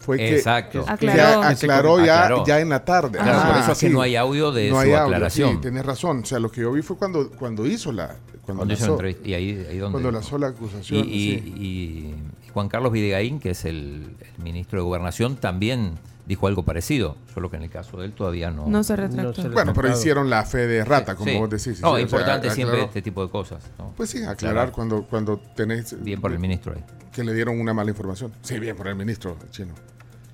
fue 0.01 0.17
que 0.17 0.36
Exacto. 0.36 0.84
que 0.84 0.91
Aclaró. 0.91 1.41
aclaró 1.43 2.05
ya, 2.05 2.24
Aclaró. 2.25 2.46
ya 2.46 2.60
en 2.60 2.70
la 2.70 2.84
tarde. 2.84 3.20
Claro, 3.20 3.39
Ah, 3.41 3.48
por 3.53 3.62
eso 3.62 3.72
es 3.72 3.79
que 3.79 3.89
no 3.89 4.01
hay 4.01 4.15
audio 4.17 4.51
de 4.51 4.70
No 4.70 4.75
su 4.75 4.81
hay 4.81 4.91
audio, 4.91 5.03
aclaración. 5.03 5.51
Sí, 5.53 5.58
tienes 5.62 5.86
razón. 5.86 6.20
O 6.22 6.25
sea, 6.25 6.39
lo 6.39 6.51
que 6.51 6.62
yo 6.62 6.72
vi 6.72 6.81
fue 6.81 6.98
cuando, 6.98 7.29
cuando 7.31 7.65
hizo 7.65 7.91
la 7.91 8.08
cuando, 8.43 8.62
Cuando 8.62 8.74
hizo 8.74 8.91
entrevista. 8.91 9.27
Y 9.27 9.34
ahí, 9.36 9.65
ahí 9.70 9.77
donde. 9.77 9.91
cuando 9.93 10.12
lanzó 10.12 10.38
la 10.38 10.48
y, 10.48 10.50
acusación. 10.50 11.00
y- 11.00 11.03
sí. 11.03 11.53
y- 11.55 12.46
y 12.48 12.50
Juan 12.51 12.67
Carlos 12.67 12.91
Videgaín, 12.91 13.39
que 13.39 13.51
es 13.51 13.63
el, 13.65 14.15
el 14.38 14.43
ministro 14.43 14.79
de 14.79 14.84
Gobernación, 14.84 15.38
también 15.38 15.93
dijo 16.31 16.47
algo 16.47 16.63
parecido. 16.63 17.17
Solo 17.33 17.50
que 17.50 17.57
en 17.57 17.63
el 17.63 17.69
caso 17.69 17.97
de 17.97 18.05
él 18.05 18.13
todavía 18.13 18.50
no. 18.51 18.65
No 18.67 18.83
se 18.85 18.95
retractó. 18.95 19.50
Bueno, 19.51 19.73
pero 19.73 19.89
hicieron 19.89 20.29
la 20.29 20.45
fe 20.45 20.65
de 20.65 20.85
rata, 20.85 21.15
como 21.15 21.29
Sí. 21.29 21.38
vos 21.38 21.50
decís. 21.50 21.81
No, 21.81 21.89
sí, 21.89 21.93
o 21.93 21.95
sea, 21.95 22.00
importante 22.01 22.50
siempre 22.51 22.81
este 22.83 23.01
tipo 23.01 23.21
de 23.25 23.29
cosas. 23.29 23.63
¿no? 23.77 23.93
Pues 23.97 24.09
sí, 24.09 24.23
aclarar 24.23 24.71
cuando, 24.71 25.03
cuando 25.03 25.39
tenés 25.55 26.01
Bien 26.01 26.21
por 26.21 26.31
el 26.31 26.39
ministro 26.39 26.73
ahí. 26.73 26.83
que 27.11 27.23
le 27.25 27.33
dieron 27.33 27.59
una 27.59 27.73
mala 27.73 27.89
información. 27.91 28.31
Sí, 28.43 28.59
bien 28.59 28.77
por 28.77 28.88
el 28.88 28.95
ministro 28.95 29.35
chino. 29.51 29.73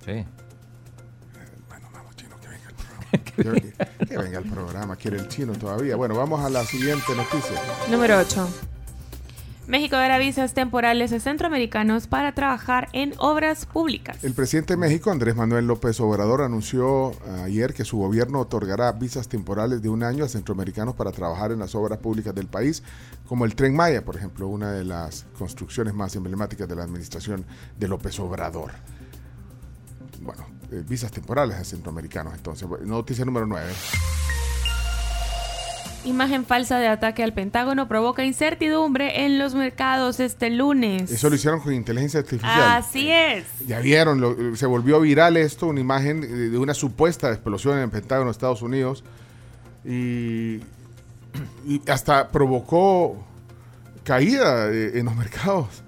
Sí. 0.05 0.23
Bueno, 1.67 1.87
vamos, 1.91 2.15
chino, 2.15 2.35
que 2.39 2.47
venga 2.47 2.69
el 2.69 2.75
programa. 2.75 3.75
que, 3.99 4.05
que 4.07 4.17
venga 4.19 4.37
el 4.39 4.45
programa, 4.51 4.95
quiere 4.97 5.17
el 5.17 5.27
chino 5.27 5.53
todavía. 5.53 5.95
Bueno, 5.95 6.15
vamos 6.15 6.45
a 6.45 6.49
la 6.49 6.63
siguiente 6.63 7.15
noticia. 7.15 7.59
Número 7.89 8.19
8. 8.19 8.47
México 9.67 9.97
dará 9.97 10.17
visas 10.17 10.53
temporales 10.53 11.11
a 11.11 11.19
centroamericanos 11.19 12.07
para 12.07 12.33
trabajar 12.33 12.87
en 12.93 13.13
obras 13.17 13.65
públicas. 13.65 14.23
El 14.23 14.33
presidente 14.33 14.73
de 14.73 14.77
México, 14.77 15.11
Andrés 15.11 15.35
Manuel 15.35 15.67
López 15.67 15.99
Obrador, 15.99 16.41
anunció 16.41 17.11
ayer 17.43 17.73
que 17.73 17.83
su 17.83 17.97
gobierno 17.97 18.39
otorgará 18.39 18.93
visas 18.93 19.27
temporales 19.27 19.81
de 19.81 19.89
un 19.89 20.03
año 20.03 20.23
a 20.23 20.29
centroamericanos 20.29 20.95
para 20.95 21.11
trabajar 21.11 21.51
en 21.51 21.59
las 21.59 21.75
obras 21.75 21.99
públicas 21.99 22.33
del 22.33 22.47
país, 22.47 22.81
como 23.27 23.43
el 23.43 23.55
Tren 23.55 23.75
Maya, 23.75 24.05
por 24.05 24.15
ejemplo, 24.15 24.47
una 24.47 24.71
de 24.71 24.85
las 24.85 25.25
construcciones 25.37 25.93
más 25.93 26.15
emblemáticas 26.15 26.65
de 26.69 26.75
la 26.75 26.83
administración 26.83 27.45
de 27.77 27.87
López 27.89 28.17
Obrador. 28.21 28.71
bueno, 30.21 30.45
eh, 30.71 30.83
visas 30.87 31.11
temporales 31.11 31.57
a 31.57 31.63
centroamericanos. 31.65 32.33
Entonces, 32.33 32.67
noticia 32.85 33.25
número 33.25 33.45
9. 33.45 33.67
Imagen 36.07 36.45
falsa 36.45 36.79
de 36.79 36.87
ataque 36.87 37.21
al 37.23 37.33
Pentágono 37.33 37.87
provoca 37.87 38.23
incertidumbre 38.23 39.25
en 39.25 39.37
los 39.39 39.53
mercados 39.55 40.19
este 40.19 40.49
lunes. 40.49 41.11
Eso 41.11 41.29
lo 41.29 41.35
hicieron 41.35 41.59
con 41.59 41.73
inteligencia 41.73 42.21
artificial. 42.21 42.71
Así 42.71 43.11
es. 43.11 43.43
Ya 43.67 43.79
vieron, 43.79 44.21
lo- 44.21 44.55
se 44.55 44.65
volvió 44.65 44.99
viral 45.01 45.35
esto, 45.37 45.67
una 45.67 45.81
imagen 45.81 46.23
eh, 46.23 46.27
de 46.27 46.57
una 46.57 46.73
supuesta 46.73 47.29
explosión 47.31 47.77
en 47.77 47.83
el 47.83 47.89
Pentágono 47.89 48.27
de 48.29 48.31
Estados 48.31 48.61
Unidos. 48.61 49.03
Y, 49.85 50.61
y 51.65 51.81
hasta 51.87 52.29
provocó 52.29 53.23
caída 54.03 54.69
eh, 54.71 54.99
en 54.99 55.05
los 55.05 55.15
mercados. 55.15 55.83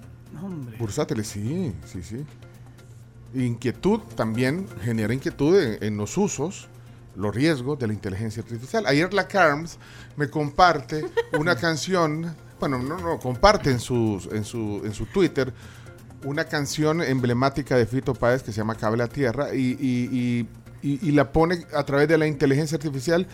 Bursátiles, 0.78 1.28
sí, 1.28 1.72
sí, 1.86 2.02
sí. 2.02 2.24
Inquietud 3.34 4.00
también 4.16 4.66
genera 4.82 5.14
inquietud 5.14 5.58
en, 5.58 5.82
en 5.84 5.96
los 5.96 6.16
usos, 6.18 6.68
los 7.16 7.34
riesgos 7.34 7.78
de 7.78 7.86
la 7.88 7.92
inteligencia 7.92 8.42
artificial. 8.42 8.86
Ayer 8.86 9.12
la 9.12 9.26
Carms 9.28 9.78
me 10.16 10.28
comparte 10.28 11.04
una 11.38 11.56
canción, 11.66 12.34
bueno, 12.58 12.78
no, 12.78 12.98
no, 12.98 13.18
comparte 13.18 13.70
en, 13.70 13.80
sus, 13.80 14.26
en, 14.26 14.44
su, 14.44 14.82
en 14.84 14.92
su 14.92 15.06
Twitter 15.06 15.52
una 16.24 16.44
canción 16.44 17.00
emblemática 17.02 17.76
de 17.76 17.86
Fito 17.86 18.12
Páez 18.14 18.42
que 18.42 18.52
se 18.52 18.58
llama 18.58 18.74
Cable 18.74 19.02
a 19.02 19.08
Tierra 19.08 19.54
y, 19.54 19.76
y- 19.80 20.08
y- 20.12 20.48
y- 20.82 21.08
y 21.08 21.12
la 21.12 21.32
pone 21.32 21.64
a 21.74 21.82
través 21.84 22.08
de 22.08 22.18
la 22.18 22.26
inteligencia 22.26 22.76
artificial 22.76 23.26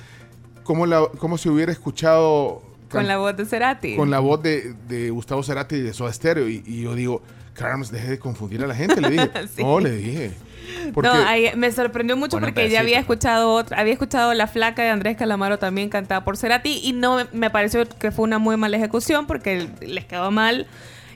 como, 0.63 0.87
la, 0.87 1.07
como 1.19 1.37
si 1.39 1.49
hubiera 1.49 1.71
escuchado 1.73 2.63
Con 2.91 3.07
la 3.09 3.17
voz 3.19 3.37
de 3.37 3.45
Cerati. 3.47 3.97
con 3.97 4.11
la 4.11 4.19
voz 4.21 4.43
de, 4.43 4.75
de 4.89 5.11
Gustavo 5.11 5.43
Cerati 5.43 5.77
y 5.77 5.81
de 5.81 5.93
Soda 5.93 6.13
Stereo. 6.13 6.49
Y, 6.49 6.63
y 6.67 6.83
yo 6.83 6.95
digo, 6.95 7.23
Carms, 7.55 7.91
deje 7.91 8.09
de 8.11 8.19
confundir 8.19 8.63
a 8.63 8.67
la 8.67 8.75
gente. 8.75 9.01
Le 9.01 9.11
dije, 9.11 9.31
Sí. 9.57 9.63
no, 9.63 9.81
le 9.81 9.91
dije. 9.91 10.33
Porque, 10.93 11.09
No, 11.09 11.15
ahí 11.15 11.51
me 11.57 11.71
sorprendió 11.73 12.17
mucho 12.17 12.39
porque 12.41 12.69
ya 12.69 12.81
había 12.81 12.99
escuchado 12.99 13.53
otra, 13.53 13.79
había 13.81 13.93
escuchado 13.93 14.35
La 14.35 14.47
Flaca 14.49 14.83
de 14.83 14.91
Andrés 14.91 15.17
Calamaro 15.17 15.59
también 15.59 15.89
cantada 15.89 16.25
por 16.25 16.37
Cerati 16.37 16.81
y 16.83 16.93
no 16.93 17.19
me- 17.33 17.51
pareció 17.51 17.89
que 17.89 18.11
fue 18.11 18.25
una 18.25 18.39
muy 18.39 18.57
mala 18.57 18.77
ejecución 18.77 19.27
porque 19.27 19.69
les 19.81 20.05
quedó 20.05 20.31
mal 20.33 20.67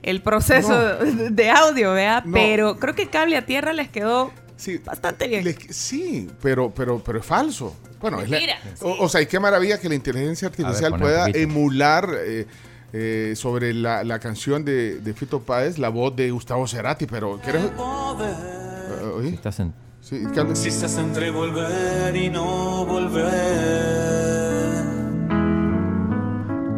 el 0.03 0.23
proceso 0.23 0.77
de 0.99 1.51
audio, 1.51 1.93
¿vea? 1.93 2.23
No. 2.25 2.33
Pero 2.33 2.79
creo 2.79 2.95
que 2.95 3.09
Cable 3.09 3.37
a 3.37 3.45
Tierra 3.45 3.73
les 3.73 3.89
quedó 3.89 4.33
sí, 4.61 4.79
bastante 4.79 5.27
bien. 5.29 5.43
le- 5.45 5.57
sí, 5.73 6.29
pero, 6.43 6.71
pero, 6.75 7.03
pero 7.03 7.19
es 7.19 7.27
falso. 7.27 7.75
Bueno, 8.01 8.21
es 8.21 8.29
la- 8.31 8.37
Mentira, 8.39 8.59
o, 8.83 8.93
sí. 8.95 8.99
o 9.01 9.09
sea, 9.09 9.21
y 9.23 9.27
qué 9.27 9.41
maravilla 9.41 9.79
que 9.81 9.89
la 9.89 9.95
inteligencia 9.95 10.49
artificial 10.49 10.93
un 10.95 11.01
pueda 11.01 11.27
emular 11.29 12.09
eh, 12.25 12.47
eh, 12.93 13.33
sobre 13.37 13.73
la, 13.75 14.05
la 14.05 14.19
canción 14.19 14.65
de, 14.65 15.01
de 15.01 15.15
Fito 15.15 15.41
Páez 15.41 15.79
la 15.79 15.89
voz 15.91 16.15
de 16.17 16.31
Gustavo 16.31 16.67
Cerati, 16.67 17.07
pero 17.07 17.39
¿quieres? 17.43 17.63
Eh, 17.65 19.11
¿oí? 19.17 19.29
Estás 19.35 19.61
en... 19.61 19.73
Sí, 20.01 20.23
que- 20.35 20.57
Si 20.57 20.69
estás 20.69 20.97
entre 20.97 21.31
volver 21.31 22.17
y 22.17 22.31
no 22.31 22.85
volver. 22.87 24.81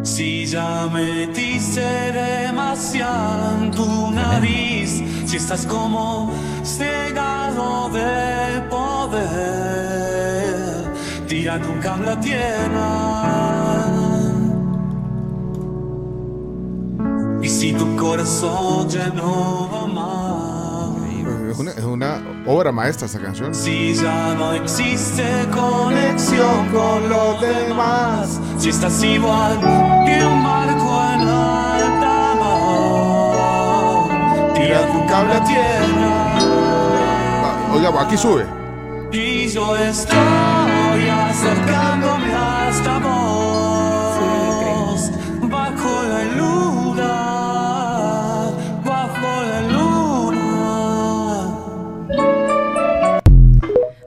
Si 0.03 0.45
ya 0.47 0.89
metiste 0.89 1.81
demasiado 1.81 3.63
en 3.65 3.71
tu 3.71 4.11
nariz. 4.11 5.03
Si 5.27 5.37
estás 5.37 5.65
como 5.67 6.33
cegado 6.65 7.89
de 7.91 8.61
poder. 8.71 9.73
Tira 11.27 11.57
un 11.57 11.81
cable 11.81 12.11
a 12.11 12.21
tierra. 12.21 13.23
Y 17.43 17.49
si 17.49 17.73
tu 17.73 17.97
corazón 17.97 18.89
ya 18.89 19.09
no 19.09 19.69
va 19.73 19.87
más. 19.89 20.97
es, 21.51 21.59
una, 21.59 21.73
es 21.73 21.85
una 21.85 22.23
obra 22.47 22.71
maestra 22.71 23.07
esa 23.07 23.19
canción. 23.19 23.53
Si 23.55 23.95
ya 23.95 24.35
no 24.35 24.53
existe 24.53 25.25
conexión 25.53 26.69
con 26.69 27.09
los 27.09 27.41
demás, 27.41 28.41
si 28.59 28.69
estás 28.69 29.03
igual 29.03 29.59
que 30.07 30.25
un 30.25 30.43
barco 30.45 31.03
en 31.15 31.21
alta 31.29 32.35
mar, 32.41 34.09
tira 34.55 34.87
tu 34.93 35.07
cable 35.07 35.35
a 35.35 35.45
tierra 35.45 36.22
Oiga, 37.73 37.91
aquí 38.01 38.17
sube. 38.17 38.45
y 39.13 39.49
yo 39.49 39.77
estoy 39.77 40.17
acercándome 41.11 42.33
hasta 42.35 42.99
vos, 42.99 44.19
bajo 45.43 46.03
la 46.09 46.25
luna, 46.37 47.13
bajo 48.85 49.43
la 49.43 49.61
luna. 49.63 51.59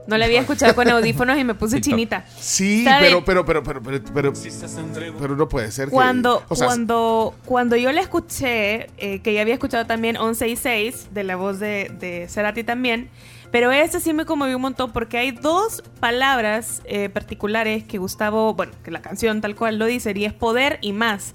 No 0.06 0.16
la 0.18 0.24
había 0.26 0.40
escuchado 0.40 0.74
con 0.76 0.88
audífonos 0.88 1.36
y 1.38 1.44
me 1.44 1.54
puse 1.54 1.80
chinita. 1.80 2.24
Sí, 2.38 2.84
pero, 3.00 3.24
pero, 3.24 3.44
pero, 3.44 3.62
pero, 3.64 3.82
pero, 3.82 4.00
pero, 4.14 4.32
pero 5.20 5.36
no 5.36 5.48
puede 5.48 5.70
ser 5.72 5.86
que- 5.86 5.92
Cuando, 5.92 6.42
o 6.48 6.54
sea, 6.56 6.66
cuando, 6.68 7.34
cuando 7.44 7.76
yo 7.76 7.90
la 7.92 8.00
escuché, 8.00 8.88
eh, 8.98 9.20
que 9.22 9.34
ya 9.34 9.40
había 9.42 9.54
escuchado 9.54 9.86
también 9.86 10.16
11 10.16 10.48
y 10.48 10.56
6, 10.56 11.08
de 11.12 11.24
la 11.24 11.34
voz 11.36 11.58
de, 11.58 11.90
de 11.98 12.26
Cerati 12.28 12.62
también, 12.64 13.08
pero 13.56 13.72
este 13.72 14.00
sí 14.00 14.12
me 14.12 14.26
conmovió 14.26 14.56
un 14.56 14.60
montón 14.60 14.92
porque 14.92 15.16
hay 15.16 15.30
dos 15.30 15.82
palabras 15.98 16.82
eh, 16.84 17.08
particulares 17.08 17.84
que 17.84 17.96
Gustavo, 17.96 18.52
bueno, 18.52 18.72
que 18.84 18.90
la 18.90 19.00
canción 19.00 19.40
tal 19.40 19.56
cual 19.56 19.78
lo 19.78 19.86
dice, 19.86 20.12
y 20.14 20.26
es 20.26 20.34
poder 20.34 20.78
y 20.82 20.92
más. 20.92 21.32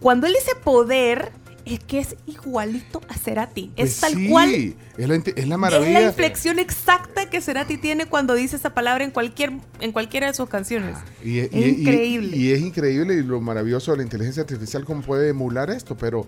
Cuando 0.00 0.26
él 0.26 0.32
dice 0.32 0.56
poder, 0.56 1.30
es 1.64 1.78
que 1.78 2.00
es 2.00 2.16
igualito 2.26 3.00
a 3.08 3.14
Cerati. 3.16 3.70
pues 3.76 3.90
es 3.92 4.00
tal 4.00 4.14
sí, 4.14 4.28
cual. 4.28 4.52
Es 4.98 5.08
la, 5.08 5.14
es 5.14 5.46
la 5.46 5.54
Es 5.54 5.60
maravilla. 5.60 6.00
la 6.00 6.06
inflexión 6.08 6.58
exacta 6.58 7.30
que 7.30 7.40
Cerati 7.40 7.76
tiene 7.76 8.06
cuando 8.06 8.34
dice 8.34 8.56
esa 8.56 8.74
palabra 8.74 9.04
en 9.04 9.12
cualquier 9.12 9.52
en 9.78 9.92
cualquiera 9.92 10.26
de 10.26 10.34
sus 10.34 10.48
canciones. 10.48 10.96
Y, 11.24 11.38
Es 11.38 11.52
y- 11.52 11.58
y- 11.60 11.68
increíble. 11.82 12.36
Y, 12.36 12.50
es 12.50 12.60
increíble 12.60 13.14
y 13.14 13.22
lo 13.22 13.40
maravilloso 13.40 13.92
de 13.92 13.98
la 13.98 14.02
inteligencia 14.02 14.40
artificial 14.42 14.84
cómo 14.84 15.02
puede 15.02 15.28
emular 15.28 15.70
esto, 15.70 15.96
pero, 15.96 16.26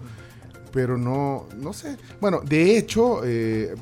pero 0.72 0.96
no, 0.96 1.48
no 1.56 1.72
sé. 1.72 1.96
Bueno, 2.20 2.40
de 2.40 2.78
hecho, 2.78 3.22
eh, 3.24 3.74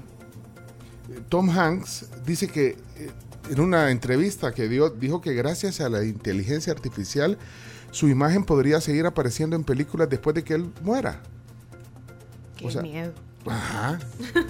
Tom 1.29 1.51
Hanks 1.51 2.07
dice 2.27 2.49
que 2.49 2.77
eh, 2.97 3.11
en 3.51 3.61
una 3.61 3.91
entrevista 3.91 4.53
que 4.53 4.69
dio, 4.69 4.91
dijo 4.91 5.21
que 5.21 5.35
gracias 5.35 5.81
a 5.81 5.89
la 5.89 6.05
inteligencia 6.05 6.73
artificial 6.73 7.39
su 7.91 8.09
imagen 8.09 8.45
podría 8.45 8.81
seguir 8.81 9.05
apareciendo 9.07 9.57
en 9.57 9.65
películas 9.65 10.09
después 10.09 10.35
de 10.35 10.45
que 10.45 10.55
él 10.55 10.71
muera. 10.83 11.21
Qué 12.57 12.67
O 12.67 12.71
sea, 12.71 12.83
miedo. 12.83 13.13
Ajá. 13.45 13.99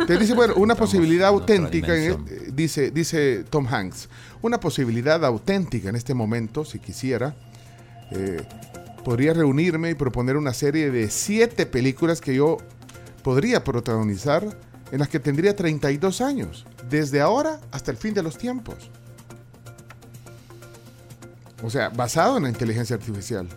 Te 0.07 0.19
dice, 0.19 0.35
bueno, 0.35 0.55
una 0.57 0.75
posibilidad 0.77 1.29
auténtica, 1.29 1.97
en 1.97 2.13
este- 2.13 2.53
dice, 2.53 2.91
dice 2.91 3.45
Tom 3.49 3.67
Hanks, 3.67 4.09
una 4.43 4.61
posibilidad 4.61 5.25
auténtica 5.25 5.89
en 5.89 5.97
este 5.97 6.13
momento, 6.15 6.65
si 6.65 6.79
quisiera, 6.79 7.35
eh, 8.11 8.43
podría 9.05 9.33
reunirme 9.33 9.91
y 9.91 9.95
proponer 9.95 10.37
una 10.37 10.53
serie 10.53 10.91
de 10.91 11.09
siete 11.11 11.65
películas 11.67 12.21
que 12.21 12.35
yo 12.35 12.59
podría 13.23 13.65
protagonizar 13.65 14.57
en 14.93 14.99
las 14.99 15.09
que 15.09 15.19
tendría 15.19 15.57
32 15.57 16.21
años, 16.21 16.67
desde 16.89 17.23
ahora 17.23 17.59
hasta 17.73 17.91
el 17.91 17.97
fin 17.97 18.13
de 18.13 18.23
los 18.23 18.37
tiempos. 18.37 18.91
O 21.63 21.71
sea, 21.71 21.89
basado 21.89 22.37
en 22.37 22.43
la 22.43 22.51
inteligencia 22.51 22.95
artificial. 22.95 23.49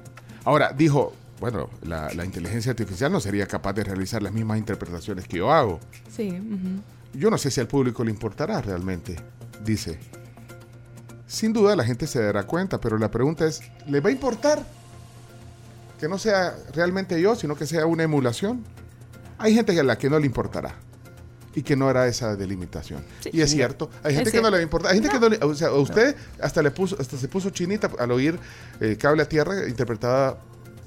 Ahora, 0.46 0.72
dijo, 0.72 1.14
bueno, 1.42 1.70
la, 1.84 2.10
la 2.14 2.24
inteligencia 2.24 2.72
artificial 2.72 3.12
no 3.12 3.20
sería 3.20 3.48
capaz 3.48 3.74
de 3.74 3.84
realizar 3.84 4.24
las 4.24 4.32
mismas 4.32 4.60
interpretaciones 4.60 5.28
que 5.28 5.38
yo 5.38 5.52
hago. 5.52 5.82
Sí. 6.10 6.40
Yo 7.14 7.30
no 7.30 7.38
sé 7.38 7.52
si 7.52 7.60
al 7.60 7.68
público 7.68 8.06
le 8.06 8.12
importará 8.12 8.62
realmente, 8.62 9.18
dice. 9.66 10.00
Sin 11.28 11.52
duda 11.52 11.76
la 11.76 11.84
gente 11.84 12.08
se 12.08 12.24
dará 12.24 12.44
cuenta, 12.44 12.80
pero 12.80 12.98
la 12.98 13.12
pregunta 13.12 13.46
es, 13.46 13.62
¿le 13.88 14.00
va 14.00 14.08
a 14.08 14.14
importar 14.14 14.66
que 16.00 16.08
no 16.08 16.18
sea 16.18 16.56
realmente 16.74 17.20
yo, 17.20 17.36
sino 17.36 17.58
que 17.58 17.66
sea 17.66 17.86
una 17.88 18.04
emulación? 18.04 18.64
Hay 19.38 19.54
gente 19.54 19.78
a 19.78 19.84
la 19.84 19.98
que 19.98 20.10
no 20.10 20.18
le 20.18 20.28
importará 20.28 20.85
y 21.56 21.64
que 21.64 21.76
no 21.76 21.88
hará 21.88 22.08
esa 22.08 22.36
delimitación. 22.36 23.04
Sí. 23.22 23.30
y 23.34 23.42
es 23.42 23.50
cierto, 23.50 23.90
hay 24.04 24.12
Es 24.12 24.20
gente 24.20 24.32
que 24.32 24.42
no 24.42 24.52
le 24.52 24.62
importa, 24.62 24.90
hay 24.90 24.96
gente 24.96 25.10
que 25.10 25.20
no 25.20 25.30
le, 25.30 25.38
o 25.38 25.56
sea, 25.56 25.70
a 25.70 25.74
usted 25.74 26.16
hasta 26.42 26.62
le 26.62 26.72
puso, 26.72 26.98
hasta 27.00 27.18
se 27.18 27.28
puso 27.28 27.50
chinita 27.50 27.90
al 27.98 28.12
oír 28.12 28.38
eh, 28.82 28.98
Cable 29.00 29.24
a 29.24 29.28
Tierra 29.28 29.68
interpretada 29.68 30.38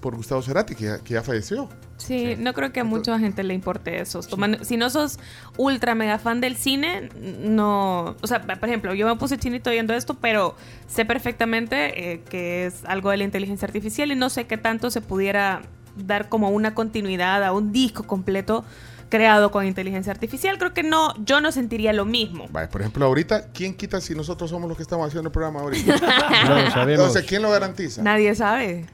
por 0.00 0.14
Gustavo 0.14 0.42
Cerati, 0.42 0.74
que 0.74 0.84
ya, 0.84 0.98
que 0.98 1.14
ya 1.14 1.22
falleció. 1.22 1.68
Sí, 1.96 2.36
no 2.38 2.54
creo 2.54 2.72
que 2.72 2.80
a 2.80 2.84
mucha 2.84 3.18
gente 3.18 3.42
le 3.42 3.54
importe 3.54 4.00
eso. 4.00 4.20
Si 4.62 4.76
no 4.76 4.90
sos 4.90 5.18
ultra 5.56 5.96
mega 5.96 6.18
fan 6.18 6.40
del 6.40 6.56
cine, 6.56 7.08
no... 7.42 8.14
O 8.22 8.26
sea, 8.26 8.40
por 8.42 8.68
ejemplo, 8.68 8.94
yo 8.94 9.06
me 9.08 9.16
puse 9.16 9.36
chinito 9.36 9.70
viendo 9.70 9.92
esto, 9.94 10.14
pero 10.14 10.54
sé 10.86 11.04
perfectamente 11.04 12.12
eh, 12.12 12.20
que 12.30 12.66
es 12.66 12.84
algo 12.84 13.10
de 13.10 13.16
la 13.16 13.24
inteligencia 13.24 13.66
artificial 13.66 14.12
y 14.12 14.14
no 14.14 14.30
sé 14.30 14.46
qué 14.46 14.56
tanto 14.56 14.90
se 14.90 15.00
pudiera 15.00 15.62
dar 15.96 16.28
como 16.28 16.50
una 16.50 16.74
continuidad 16.74 17.42
a 17.42 17.52
un 17.52 17.72
disco 17.72 18.04
completo 18.04 18.64
creado 19.08 19.50
con 19.50 19.66
inteligencia 19.66 20.12
artificial. 20.12 20.58
Creo 20.58 20.74
que 20.74 20.82
no, 20.82 21.14
yo 21.24 21.40
no 21.40 21.52
sentiría 21.52 21.92
lo 21.92 22.04
mismo. 22.04 22.46
Vale, 22.50 22.68
por 22.68 22.80
ejemplo, 22.80 23.04
ahorita, 23.06 23.48
¿quién 23.52 23.74
quita 23.74 24.00
si 24.00 24.14
nosotros 24.14 24.50
somos 24.50 24.68
los 24.68 24.76
que 24.76 24.82
estamos 24.82 25.06
haciendo 25.06 25.28
el 25.28 25.32
programa 25.32 25.60
ahorita? 25.60 25.96
No 26.48 26.62
lo 26.62 26.70
sabemos. 26.70 27.06
Entonces, 27.06 27.24
¿quién 27.26 27.42
lo 27.42 27.50
garantiza? 27.50 28.02
Nadie 28.02 28.34
sabe. 28.34 28.86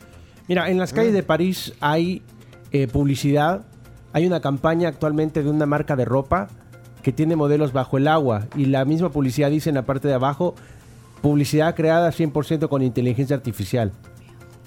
Mira, 0.48 0.68
en 0.68 0.78
las 0.78 0.92
calles 0.92 1.12
de 1.12 1.22
París 1.22 1.72
hay 1.80 2.22
eh, 2.70 2.86
publicidad, 2.86 3.64
hay 4.12 4.26
una 4.26 4.40
campaña 4.40 4.88
actualmente 4.88 5.42
de 5.42 5.50
una 5.50 5.66
marca 5.66 5.96
de 5.96 6.04
ropa 6.04 6.48
que 7.02 7.12
tiene 7.12 7.36
modelos 7.36 7.72
bajo 7.72 7.98
el 7.98 8.08
agua 8.08 8.46
y 8.56 8.66
la 8.66 8.84
misma 8.84 9.10
publicidad 9.10 9.50
dice 9.50 9.68
en 9.68 9.74
la 9.76 9.82
parte 9.82 10.08
de 10.08 10.14
abajo, 10.14 10.54
publicidad 11.22 11.74
creada 11.74 12.10
100% 12.10 12.68
con 12.68 12.82
inteligencia 12.82 13.36
artificial. 13.36 13.92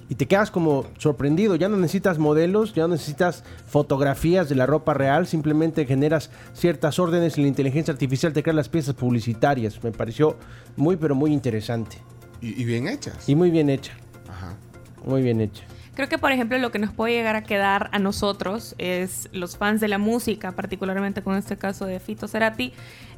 Y 0.10 0.16
te 0.16 0.26
quedas 0.26 0.52
como 0.52 0.86
sorprendido, 0.98 1.56
ya 1.56 1.68
no 1.68 1.76
necesitas 1.76 2.18
modelos, 2.18 2.74
ya 2.74 2.84
no 2.84 2.90
necesitas 2.90 3.44
fotografías 3.66 4.48
de 4.48 4.56
la 4.56 4.66
ropa 4.66 4.94
real, 4.94 5.28
simplemente 5.28 5.86
generas 5.86 6.30
ciertas 6.54 6.98
órdenes 6.98 7.38
y 7.38 7.42
la 7.42 7.48
inteligencia 7.48 7.92
artificial 7.92 8.32
te 8.32 8.42
crea 8.42 8.54
las 8.54 8.70
piezas 8.70 8.96
publicitarias. 8.96 9.84
Me 9.84 9.92
pareció 9.92 10.38
muy 10.78 10.96
pero 10.96 11.14
muy 11.14 11.34
interesante. 11.34 11.98
Y, 12.42 12.62
y 12.62 12.66
bien 12.66 12.88
hechas. 12.88 13.28
Y 13.28 13.36
muy 13.36 13.52
bien 13.52 13.70
hecha, 13.70 13.94
Ajá. 14.30 14.56
muy 15.04 15.22
bien 15.22 15.42
hecha. 15.42 15.66
Creo 15.98 16.08
que, 16.08 16.20
por 16.20 16.32
ejemplo, 16.32 16.60
lo 16.60 16.70
que 16.70 16.78
nos 16.78 16.92
puede 16.94 17.14
llegar 17.14 17.36
a 17.36 17.42
quedar 17.42 17.90
a 17.92 17.98
nosotros, 17.98 18.76
es 18.78 19.30
los 19.32 19.58
fans 19.58 19.82
de 19.82 19.88
la 19.88 19.98
música, 19.98 20.52
particularmente 20.52 21.24
con 21.24 21.36
este 21.36 21.58
caso 21.58 21.88
de 21.88 22.00
Fito 22.00 22.28
Cerati, 22.28 22.72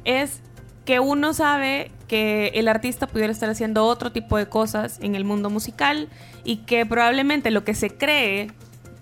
es 0.04 0.40
que 0.84 1.00
uno 1.00 1.34
sabe 1.34 1.90
que 2.08 2.52
el 2.54 2.68
artista 2.68 3.06
pudiera 3.06 3.32
estar 3.32 3.48
haciendo 3.50 3.84
otro 3.86 4.12
tipo 4.12 4.36
de 4.36 4.48
cosas 4.48 4.98
en 5.00 5.14
el 5.14 5.24
mundo 5.24 5.50
musical 5.50 6.08
y 6.44 6.58
que 6.58 6.84
probablemente 6.86 7.50
lo 7.50 7.64
que 7.64 7.74
se 7.74 7.90
cree 7.90 8.50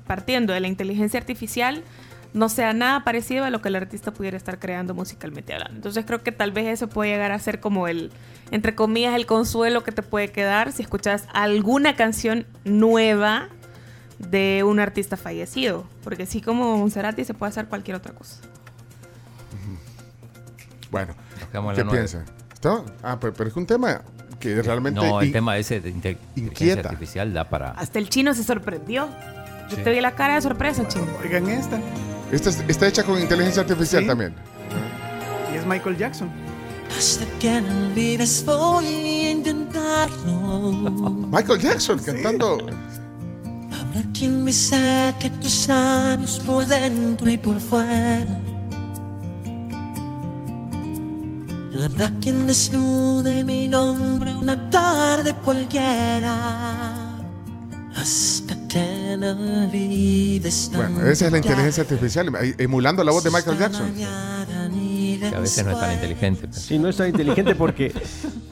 partiendo 0.06 0.52
de 0.52 0.60
la 0.60 0.68
inteligencia 0.68 1.18
artificial 1.18 1.82
no 2.34 2.48
sea 2.48 2.72
nada 2.72 3.04
parecido 3.04 3.44
a 3.44 3.50
lo 3.50 3.62
que 3.62 3.68
el 3.68 3.76
artista 3.76 4.12
pudiera 4.12 4.36
estar 4.36 4.58
creando 4.58 4.94
musicalmente 4.94 5.54
hablando. 5.54 5.76
Entonces 5.76 6.04
creo 6.04 6.22
que 6.22 6.32
tal 6.32 6.52
vez 6.52 6.66
eso 6.66 6.88
puede 6.88 7.10
llegar 7.10 7.32
a 7.32 7.38
ser 7.38 7.60
como 7.60 7.88
el, 7.88 8.10
entre 8.50 8.74
comillas, 8.74 9.14
el 9.14 9.26
consuelo 9.26 9.82
que 9.82 9.92
te 9.92 10.02
puede 10.02 10.30
quedar 10.30 10.72
si 10.72 10.82
escuchas 10.82 11.26
alguna 11.32 11.96
canción 11.96 12.46
nueva 12.64 13.48
de 14.18 14.62
un 14.64 14.80
artista 14.80 15.16
fallecido. 15.16 15.86
Porque 16.04 16.24
así 16.24 16.40
como 16.40 16.76
un 16.76 16.90
se 16.90 17.34
puede 17.34 17.50
hacer 17.50 17.66
cualquier 17.66 17.96
otra 17.96 18.12
cosa. 18.14 18.42
Bueno, 20.90 21.14
Nos 21.52 21.74
quedamos 21.74 21.78
en 21.78 21.88
¿qué? 21.88 22.52
¿Está? 22.54 22.82
Ah, 23.02 23.18
pero, 23.20 23.32
pero 23.34 23.50
es 23.50 23.56
un 23.56 23.66
tema 23.66 24.02
que 24.40 24.60
realmente... 24.62 25.00
No, 25.00 25.20
el 25.20 25.32
tema 25.32 25.56
ese 25.56 25.80
de 25.80 25.90
inte- 25.90 26.16
inteligencia 26.36 26.42
inquieta. 26.72 26.88
artificial 26.90 27.32
da 27.32 27.44
para. 27.48 27.70
Hasta 27.72 27.98
el 27.98 28.08
chino 28.08 28.34
se 28.34 28.44
sorprendió. 28.44 29.08
Yo 29.70 29.76
Sí. 29.76 29.82
te 29.82 29.90
vi 29.90 30.00
la 30.00 30.12
cara 30.12 30.34
de 30.36 30.42
sorpresa, 30.42 30.86
chino. 30.88 31.06
Oigan 31.22 31.48
esta. 31.48 31.78
Esta 32.32 32.50
es- 32.50 32.64
está 32.68 32.86
hecha 32.88 33.04
con 33.04 33.18
inteligencia 33.20 33.62
artificial 33.62 34.02
Sí. 34.02 34.08
también. 34.08 34.34
Y 35.52 35.56
es 35.56 35.66
Michael 35.66 35.96
Jackson. 35.96 36.30
Hasta 36.96 37.26
que 37.38 37.60
no 37.60 37.86
olvides 37.88 38.44
voy 38.46 38.86
a 38.86 39.30
intentarlo. 39.30 40.30
Michael 41.32 41.60
Jackson 41.60 41.98
cantando. 41.98 42.54
Habrá 42.54 44.02
quien 44.12 44.42
me 44.42 44.52
saque 44.52 45.30
tus 45.42 45.68
años 45.68 46.40
por 46.46 46.66
dentro 46.66 47.30
y 47.30 47.36
por 47.38 47.60
fuera. 47.60 48.26
Habrá 51.82 52.10
quien 52.20 52.46
desnude 52.46 53.44
mi 53.44 53.68
nombre 53.68 54.34
una 54.34 54.68
tarde 54.70 55.34
cualquiera. 55.44 57.14
Hasta 57.96 58.56
que 58.68 59.16
no 59.18 59.30
olvides 59.30 60.70
Bueno, 60.74 61.06
esa 61.06 61.26
es 61.26 61.32
la 61.32 61.38
inteligencia 61.38 61.82
artificial, 61.82 62.28
emulando 62.58 63.02
la 63.04 63.12
voz 63.12 63.24
de 63.24 63.30
Michael 63.30 63.58
Jackson. 63.58 63.92
Que 63.94 65.34
a 65.34 65.40
veces 65.40 65.64
no 65.64 65.72
es 65.72 65.80
tan 65.80 65.92
inteligente. 65.92 66.40
pero- 66.48 66.52
Sí, 66.52 66.78
no 66.78 66.88
es 66.88 66.96
tan 66.96 67.08
inteligente 67.08 67.54
porque 67.54 67.92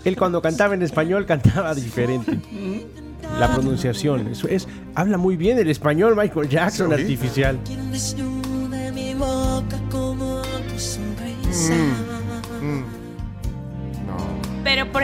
él 0.04 0.16
cuando 0.16 0.40
cantaba 0.42 0.74
en 0.74 0.82
español 0.82 1.26
cantaba 1.26 1.74
diferente. 1.74 2.40
La 3.40 3.52
pronunciación, 3.52 4.28
eso 4.28 4.46
es, 4.48 4.66
habla 4.94 5.18
muy 5.18 5.36
bien 5.36 5.58
el 5.58 5.68
español 5.68 6.14
Michael 6.16 6.48
Jackson 6.48 6.88
Sí. 6.88 6.94
artificial. 7.02 7.58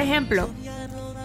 Ejemplo, 0.02 0.50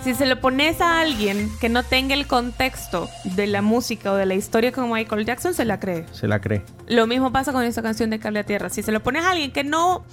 si 0.03 0.13
se 0.13 0.25
lo 0.25 0.39
pones 0.39 0.79
a 0.79 1.01
alguien 1.01 1.49
que 1.59 1.67
no 1.69 1.83
tenga 1.83 2.13
el 2.13 2.27
contexto 2.27 3.09
de 3.23 3.47
la 3.47 3.61
música 3.61 4.11
o 4.11 4.15
de 4.15 4.25
la 4.25 4.35
historia 4.35 4.71
como 4.71 4.93
Michael 4.93 5.25
Jackson, 5.25 5.53
se 5.53 5.65
la 5.65 5.79
cree. 5.79 6.05
Se 6.11 6.27
la 6.27 6.39
cree. 6.39 6.63
Lo 6.87 7.07
mismo 7.07 7.31
pasa 7.31 7.51
con 7.51 7.63
esta 7.63 7.81
canción 7.81 8.09
de 8.09 8.19
Cable 8.19 8.39
a 8.39 8.43
Tierra. 8.45 8.69
Si 8.69 8.83
se 8.83 8.91
lo 8.91 9.01
pones 9.01 9.25
a 9.25 9.31
alguien 9.31 9.51
que 9.51 9.63
no, 9.63 10.05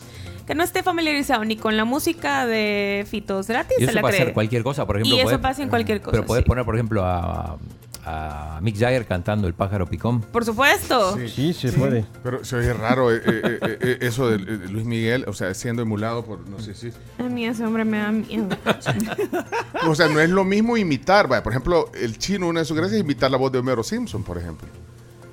que 0.46 0.54
no 0.54 0.64
esté 0.64 0.82
familiarizado 0.82 1.44
ni 1.44 1.56
con 1.56 1.76
la 1.76 1.84
música 1.84 2.46
de 2.46 3.06
Fito 3.08 3.42
Cerati, 3.42 3.74
Y 3.78 3.80
se 3.80 3.84
eso 3.84 3.94
la 3.94 4.00
puede 4.00 4.16
cree. 4.16 4.26
ser 4.26 4.34
cualquier 4.34 4.62
cosa, 4.64 4.86
por 4.86 4.96
ejemplo. 4.96 5.16
Y 5.16 5.20
eso 5.20 5.40
pasa 5.40 5.62
en 5.62 5.68
cualquier 5.68 6.00
cosa. 6.00 6.12
Pero 6.12 6.26
podés 6.26 6.42
sí. 6.42 6.48
poner, 6.48 6.64
por 6.64 6.74
ejemplo, 6.74 7.04
a, 7.04 7.56
a 8.06 8.58
Mick 8.62 8.76
Jagger 8.78 9.06
cantando 9.06 9.46
El 9.48 9.54
pájaro 9.54 9.86
picón. 9.86 10.20
Por 10.20 10.44
supuesto. 10.44 11.16
Sí, 11.28 11.52
se 11.52 11.72
puede. 11.72 12.04
Pero 12.22 12.44
se 12.44 12.56
oye 12.56 12.72
raro 12.72 13.12
eh, 13.12 13.20
eh, 13.24 13.58
eh, 13.62 13.98
eso 14.02 14.28
de 14.30 14.38
Luis 14.38 14.84
Miguel, 14.84 15.24
o 15.26 15.32
sea, 15.32 15.54
siendo 15.54 15.82
emulado 15.82 16.24
por, 16.24 16.46
no 16.48 16.58
sé 16.58 16.74
si... 16.74 16.92
A 17.18 17.22
mí 17.24 17.46
ese 17.46 17.64
hombre 17.64 17.84
me 17.84 17.98
da 17.98 18.12
miedo. 18.12 18.48
O 19.86 19.94
sea, 19.94 20.08
no 20.08 20.18
es 20.20 20.30
lo 20.30 20.44
mismo 20.44 20.76
imitar, 20.76 21.28
vaya, 21.28 21.42
por 21.42 21.52
ejemplo, 21.52 21.90
el 21.94 22.16
chino, 22.18 22.48
una 22.48 22.60
de 22.60 22.66
sus 22.66 22.76
gracias 22.76 22.96
es 22.96 23.00
imitar 23.04 23.30
la 23.30 23.36
voz 23.36 23.52
de 23.52 23.58
Homero 23.58 23.82
Simpson, 23.82 24.22
por 24.22 24.38
ejemplo. 24.38 24.66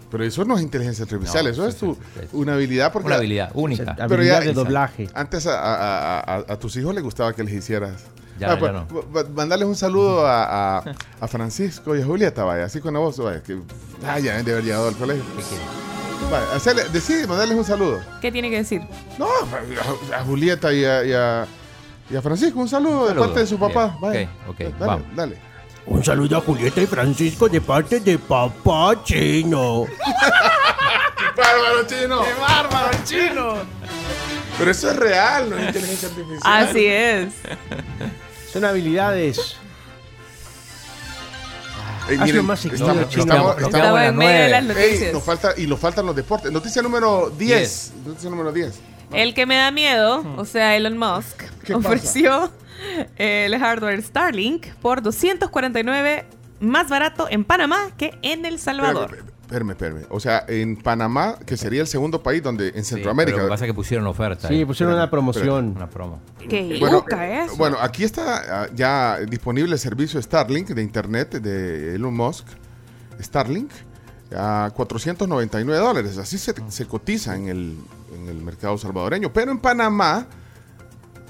Pero 0.10 0.26
eso 0.26 0.44
no 0.44 0.58
es 0.58 0.62
inteligencia 0.62 1.04
artificial, 1.04 1.46
No, 1.46 1.52
eso 1.52 1.64
sí, 1.64 1.70
es 1.70 1.76
tu, 1.78 1.94
sí, 1.96 2.02
sí, 2.16 2.20
sí. 2.24 2.28
una 2.34 2.56
habilidad. 2.56 2.92
Porque 2.92 3.08
Una 3.08 3.16
habilidad 3.16 3.52
única. 3.54 3.84
O 3.84 3.86
sea, 3.86 3.96
Pero 3.96 4.16
habilidad 4.16 4.40
ya- 4.42 4.46
de 4.48 4.54
doblaje. 4.54 5.10
Antes 5.14 5.48
a, 5.48 5.58
a- 5.58 6.20
a- 6.20 6.20
a- 6.20 6.46
a 6.54 6.60
tus 6.60 6.76
hijos 6.76 6.94
les 6.94 7.04
gustaba 7.04 7.34
que 7.34 7.44
les 7.46 7.54
hicieras. 7.54 8.04
Ya, 8.50 8.58
pues, 8.60 8.72
ya 8.72 8.80
no. 8.80 8.88
va- 9.14 9.22
va- 9.24 9.30
Mandarles 9.30 9.68
un 9.68 9.76
saludo 9.76 10.26
a, 10.26 10.78
a- 10.80 10.84
a 11.20 11.28
Francisco 11.28 11.96
y 11.96 12.02
a 12.02 12.06
Julieta, 12.06 12.44
vaya, 12.44 12.66
así 12.66 12.80
con 12.82 12.94
la 12.94 13.00
voz, 13.00 13.18
vaya, 13.18 13.42
que 13.44 13.60
ah, 14.06 14.20
ya 14.20 14.32
deben 14.32 14.46
de 14.46 14.52
haber 14.54 14.64
llegado 14.66 14.88
al 14.90 14.96
colegio. 14.96 15.24
¿Qué? 15.38 15.44
Vaya, 16.32 16.46
hacerle, 16.56 16.84
decide, 16.90 17.26
mandarles 17.28 17.58
un 17.58 17.66
saludo. 17.66 18.00
¿Qué 18.22 18.32
tiene 18.32 18.50
que 18.50 18.58
decir? 18.58 18.82
No, 19.18 19.28
a, 20.12 20.18
a 20.20 20.24
Julieta 20.24 20.72
y 20.74 20.86
a, 20.86 21.04
y, 21.04 21.14
a, 21.14 21.48
y 22.10 22.16
a 22.16 22.22
Francisco, 22.22 22.60
un 22.60 22.70
saludo, 22.70 23.02
de 23.04 23.08
Saludo. 23.10 23.26
parte 23.26 23.40
de 23.42 23.48
su 23.48 23.58
papá. 23.60 23.88
Bien. 23.88 24.02
Vaya. 24.02 24.30
Ok, 24.48 24.52
ok, 24.52 24.60
dale, 24.60 24.86
vamos. 24.86 25.06
dale. 25.16 25.38
Un 25.88 26.04
saludo 26.06 26.38
a 26.38 26.42
Julieta 26.42 26.80
y 26.82 26.86
Francisco 26.86 27.50
de 27.50 27.60
parte 27.60 28.00
de 28.00 28.18
papá 28.20 29.04
chino. 29.04 29.86
¡Bárbaro 31.38 31.88
chino! 31.88 32.22
¡Qué 32.24 32.34
bárbaro 32.40 32.90
chino! 33.04 33.54
Pero 34.60 34.72
eso 34.72 34.92
es 34.92 34.98
real, 34.98 35.50
no 35.50 35.58
es 35.58 35.68
inteligencia 35.68 36.10
artificial. 36.16 36.42
Así 36.68 36.86
es. 36.86 37.34
Son 38.52 38.66
habilidades. 38.66 39.56
Ey, 42.10 42.16
Hazlo 42.16 42.26
miren, 42.26 42.46
más 42.46 42.66
estamos, 42.66 43.10
chino. 43.10 43.24
estamos- 43.24 43.62
estamos- 43.62 44.02
en 44.02 44.18
medio 44.18 44.44
de 44.44 44.50
las 44.50 44.64
nueve. 44.64 44.84
Ey, 44.84 44.90
noticias. 44.92 45.14
nos 45.14 45.24
falta, 45.24 45.54
y 45.58 45.68
nos 45.68 45.80
faltan 45.80 46.06
los 46.06 46.16
deportes. 46.16 46.52
Noticia 46.52 46.82
número 46.82 47.30
10. 47.38 47.94
Noticia 48.06 48.30
número 48.30 48.52
10. 48.52 48.80
El 49.14 49.34
que 49.34 49.46
me 49.46 49.56
da 49.56 49.72
miedo, 49.72 50.24
o 50.38 50.46
sea, 50.46 50.76
Elon 50.76 50.98
Musk, 50.98 51.44
¿Qué 51.66 51.74
ofreció 51.76 52.52
el 53.18 53.58
hardware 53.60 54.02
Starlink 54.02 54.68
por 54.82 55.02
249 55.02 56.26
más 56.60 56.90
barato 56.90 57.28
en 57.30 57.44
Panamá 57.44 57.92
que 57.98 58.18
en 58.24 58.46
El 58.46 58.60
Salvador. 58.60 59.24
Espérame, 59.52 59.72
espérame. 59.72 60.06
O 60.10 60.20
sea, 60.22 60.46
en 60.48 60.78
Panamá, 60.78 61.36
que 61.46 61.58
sería 61.58 61.82
el 61.82 61.88
segundo 61.88 62.24
país 62.24 62.42
donde 62.42 62.70
en 62.70 62.86
Sí, 62.86 62.92
Centroamérica. 62.96 63.36
pero 63.36 63.44
lo 63.44 63.50
que 63.50 63.54
pasa 63.54 63.66
es 63.66 63.70
que 63.70 63.74
pusieron 63.74 64.08
oferta. 64.08 64.48
Sí, 64.48 64.54
ahí. 64.54 64.66
pusieron 64.66 64.96
una 64.96 65.10
promoción. 65.12 65.74
Una 65.76 65.90
promo. 65.90 66.22
Qué 66.40 66.78
bueno, 66.80 67.00
yuca 67.00 67.44
eso. 67.44 67.58
bueno, 67.58 67.76
aquí 67.82 68.06
está 68.06 68.64
ah, 68.64 68.68
ya 68.74 69.20
disponible 69.28 69.74
el 69.74 69.80
servicio 69.80 70.22
Starlink 70.22 70.70
de 70.70 70.82
internet 70.82 71.34
de 71.42 71.96
Elon 71.96 72.16
Musk. 72.16 72.48
Starlink 73.22 73.72
a 74.34 74.72
499 74.74 75.82
dólares. 75.86 76.18
Así 76.18 76.38
se, 76.38 76.54
se 76.70 76.86
cotiza 76.86 77.36
en 77.36 77.50
el, 77.50 77.78
en 78.16 78.30
el 78.30 78.38
mercado 78.42 78.78
salvadoreño. 78.78 79.34
Pero 79.34 79.52
en 79.52 79.60
Panamá 79.60 80.28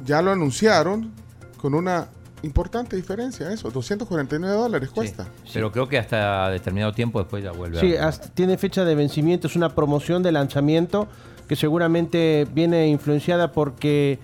ya 0.05 0.21
lo 0.21 0.31
anunciaron 0.31 1.11
con 1.57 1.73
una 1.73 2.07
importante 2.43 2.95
diferencia. 2.95 3.51
Eso, 3.51 3.69
249 3.69 4.55
dólares 4.55 4.89
cuesta. 4.89 5.27
Pero 5.53 5.71
creo 5.71 5.87
que 5.87 5.97
hasta 5.97 6.49
determinado 6.49 6.93
tiempo 6.93 7.19
después 7.19 7.43
ya 7.43 7.51
vuelve 7.51 7.79
Sí, 7.79 7.95
a... 7.95 8.07
hasta 8.07 8.29
tiene 8.29 8.57
fecha 8.57 8.83
de 8.85 8.95
vencimiento, 8.95 9.47
es 9.47 9.55
una 9.55 9.69
promoción 9.69 10.23
de 10.23 10.31
lanzamiento 10.31 11.07
que 11.47 11.55
seguramente 11.55 12.47
viene 12.53 12.87
influenciada 12.87 13.51
porque 13.51 14.19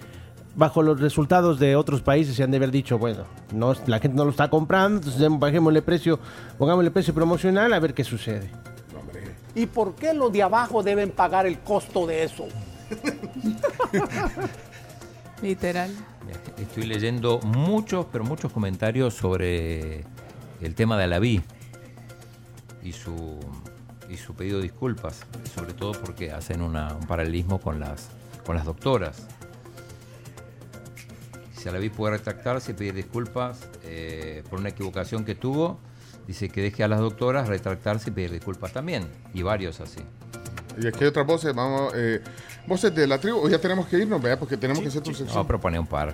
bajo 0.56 0.82
los 0.82 1.00
resultados 1.00 1.60
de 1.60 1.76
otros 1.76 2.02
países 2.02 2.36
se 2.36 2.44
han 2.44 2.52
de 2.52 2.58
haber 2.58 2.72
dicho, 2.72 2.98
bueno, 2.98 3.26
no, 3.54 3.74
la 3.86 4.00
gente 4.00 4.18
no 4.18 4.26
lo 4.26 4.32
está 4.32 4.50
comprando, 4.50 4.98
entonces 4.98 5.40
bajémosle 5.40 5.82
precio, 5.82 6.20
pongámosle 6.58 6.90
precio 6.90 7.14
promocional 7.14 7.72
a 7.74 7.80
ver 7.80 7.94
qué 7.94 8.04
sucede. 8.04 8.50
¿Y 9.54 9.66
por 9.66 9.96
qué 9.96 10.14
los 10.14 10.32
de 10.32 10.44
abajo 10.44 10.84
deben 10.84 11.12
pagar 11.12 11.46
el 11.46 11.60
costo 11.60 12.08
de 12.08 12.24
eso? 12.24 12.48
Literal. 15.42 15.92
Estoy 16.58 16.88
leyendo 16.88 17.40
muchos, 17.40 18.08
pero 18.12 18.24
muchos 18.24 18.52
comentarios 18.52 19.14
sobre 19.14 20.04
el 20.60 20.74
tema 20.74 20.98
de 20.98 21.04
Alaví 21.04 21.44
y 22.82 22.94
su, 22.94 23.40
pedido 24.36 24.58
de 24.58 24.64
disculpas, 24.64 25.24
sobre 25.54 25.74
todo 25.74 25.92
porque 25.92 26.32
hacen 26.32 26.64
un 26.64 26.74
paralelismo 27.08 27.62
con 27.62 27.80
las, 27.80 28.10
doctoras. 28.66 29.28
Si 31.56 31.70
Alaví 31.70 31.90
puede 31.90 32.18
retractarse 32.18 32.72
y 32.72 32.76
pedir 32.76 32.96
disculpas 32.96 33.68
eh, 33.84 34.44
por 34.50 34.60
una 34.60 34.70
equivocación 34.70 35.26
que 35.26 35.36
tuvo, 35.36 35.80
dice 36.26 36.50
que 36.50 36.62
deje 36.62 36.84
a 36.84 36.88
las 36.88 37.00
doctoras 37.00 37.48
retractarse 37.48 38.10
y 38.10 38.14
pedir 38.14 38.32
disculpas 38.32 38.74
también, 38.74 39.08
y 39.34 39.44
varios 39.44 39.80
así. 39.80 40.00
Y 40.80 40.88
aquí 40.88 41.00
hay 41.02 41.08
otras 41.08 41.26
voces. 41.26 41.56
Vamos, 41.56 41.94
eh, 41.96 42.22
Voces 42.68 42.94
de 42.94 43.08
la 43.08 43.18
tribu, 43.18 43.48
ya 43.48 43.60
tenemos 43.60 43.88
que 43.88 43.98
irnos, 43.98 44.22
vea, 44.22 44.38
porque 44.38 44.58
tenemos 44.58 44.82
que 44.82 44.90
hacer 44.90 45.02
tu 45.02 45.14
sección. 45.14 45.38
No, 45.38 45.48
pero 45.48 45.60
pone 45.60 45.80
un 45.80 45.88
par. 45.88 46.14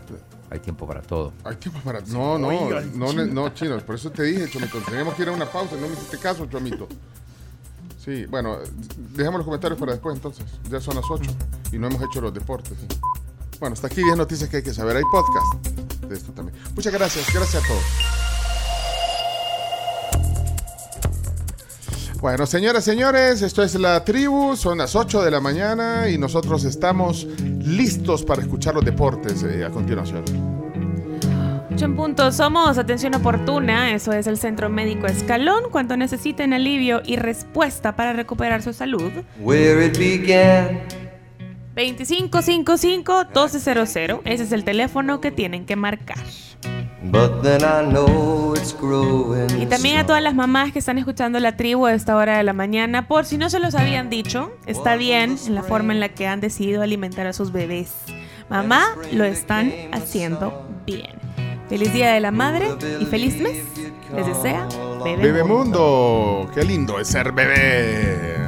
Hay 0.52 0.60
tiempo 0.60 0.86
para 0.86 1.02
todo. 1.02 1.34
Hay 1.44 1.56
tiempo 1.56 1.80
para. 1.84 2.00
No, 2.02 2.38
no, 2.38 2.52
no, 2.94 3.14
no, 3.14 3.26
no, 3.26 3.50
chinos. 3.56 3.82
Por 3.82 3.96
eso 3.96 4.12
te 4.12 4.22
dije, 4.22 4.48
Chomito. 4.50 4.80
Tenemos 4.82 5.16
que 5.16 5.24
ir 5.24 5.30
a 5.30 5.32
una 5.32 5.48
pausa. 5.48 5.76
No 5.76 5.88
me 5.88 5.94
hiciste 5.94 6.20
caso, 6.20 6.46
Chomito. 6.46 6.88
Sí, 8.04 8.26
bueno, 8.28 8.58
dejamos 9.16 9.40
los 9.40 9.46
comentarios 9.46 9.80
para 9.80 9.94
después 9.94 10.16
entonces. 10.16 10.46
Ya 10.70 10.80
son 10.80 10.96
las 10.96 11.06
8 11.10 11.32
y 11.72 11.80
no 11.80 11.88
hemos 11.88 12.02
hecho 12.04 12.22
los 12.22 12.34
deportes. 12.34 12.78
Bueno, 13.60 13.74
hasta 13.74 13.88
aquí 13.88 14.04
10 14.04 14.18
noticias 14.18 14.50
que 14.50 14.58
hay 14.58 14.64
que 14.64 14.74
saber. 14.74 14.98
Hay 14.98 15.04
podcast 15.12 15.68
de 16.08 16.16
esto 16.16 16.32
también. 16.34 16.56
Muchas 16.76 16.94
gracias. 16.94 17.34
Gracias 17.34 17.64
a 17.64 17.68
todos. 17.68 18.23
Bueno, 22.24 22.46
señoras, 22.46 22.86
señores, 22.86 23.42
esto 23.42 23.64
es 23.64 23.76
La 23.76 24.06
Tribu, 24.06 24.56
son 24.56 24.78
las 24.78 24.96
8 24.96 25.24
de 25.24 25.30
la 25.30 25.42
mañana 25.42 26.10
y 26.10 26.18
nosotros 26.18 26.64
estamos 26.64 27.28
listos 27.60 28.24
para 28.24 28.42
escuchar 28.42 28.76
los 28.76 28.86
deportes 28.86 29.44
eh, 29.44 29.66
a 29.66 29.70
continuación. 29.70 30.24
Ocho 31.70 31.84
en 31.84 31.98
punto, 31.98 32.32
somos 32.32 32.78
atención 32.78 33.14
oportuna, 33.14 33.94
eso 33.94 34.14
es 34.14 34.26
el 34.28 34.38
Centro 34.38 34.70
Médico 34.70 35.06
Escalón, 35.06 35.64
cuando 35.70 35.98
necesiten 35.98 36.54
alivio 36.54 37.02
y 37.04 37.18
respuesta 37.18 37.98
para 37.98 38.14
recuperar 38.14 38.64
su 38.64 38.72
salud. 38.72 39.12
Where 39.42 39.86
it 39.86 39.98
began. 39.98 40.80
2555-1200, 41.76 44.22
ese 44.24 44.44
es 44.44 44.54
el 44.54 44.64
teléfono 44.64 45.20
que 45.20 45.32
tienen 45.32 45.66
que 45.66 45.76
marcar. 45.76 46.20
But 47.04 47.42
then 47.42 47.62
I 47.64 47.90
know 47.92 48.54
it's 48.56 48.74
growing. 48.80 49.62
Y 49.62 49.66
también 49.66 49.98
a 49.98 50.06
todas 50.06 50.22
las 50.24 50.34
mamás 50.36 50.72
que 50.72 50.80
están 50.80 50.98
escuchando 50.98 51.40
la 51.40 51.58
tribu 51.58 51.86
a 51.86 51.94
esta 51.94 52.16
hora 52.16 52.38
de 52.38 52.44
la 52.44 52.54
mañana, 52.54 53.08
por 53.08 53.26
si 53.26 53.38
no 53.38 53.50
se 53.50 53.60
los 53.60 53.76
habían 53.76 54.10
dicho, 54.10 54.52
está 54.66 54.96
bien 54.96 55.38
en 55.46 55.56
la 55.56 55.64
forma 55.64 55.94
en 55.94 56.00
la 56.00 56.10
que 56.10 56.28
han 56.28 56.40
decidido 56.40 56.82
alimentar 56.82 57.28
a 57.28 57.34
sus 57.34 57.52
bebés. 57.52 57.92
Mamá, 58.50 58.84
lo 59.12 59.24
están 59.26 59.72
haciendo 59.92 60.68
bien. 60.86 61.12
Feliz 61.70 61.92
Día 61.94 62.12
de 62.14 62.20
la 62.20 62.32
Madre 62.32 62.68
y 63.00 63.06
feliz 63.06 63.40
mes. 63.42 63.58
Les 64.16 64.28
desea 64.28 64.68
Bebe, 65.04 65.24
Bebemundo, 65.24 66.50
qué 66.54 66.64
lindo 66.64 67.00
es 67.00 67.08
ser 67.08 67.32
bebé. 67.32 68.48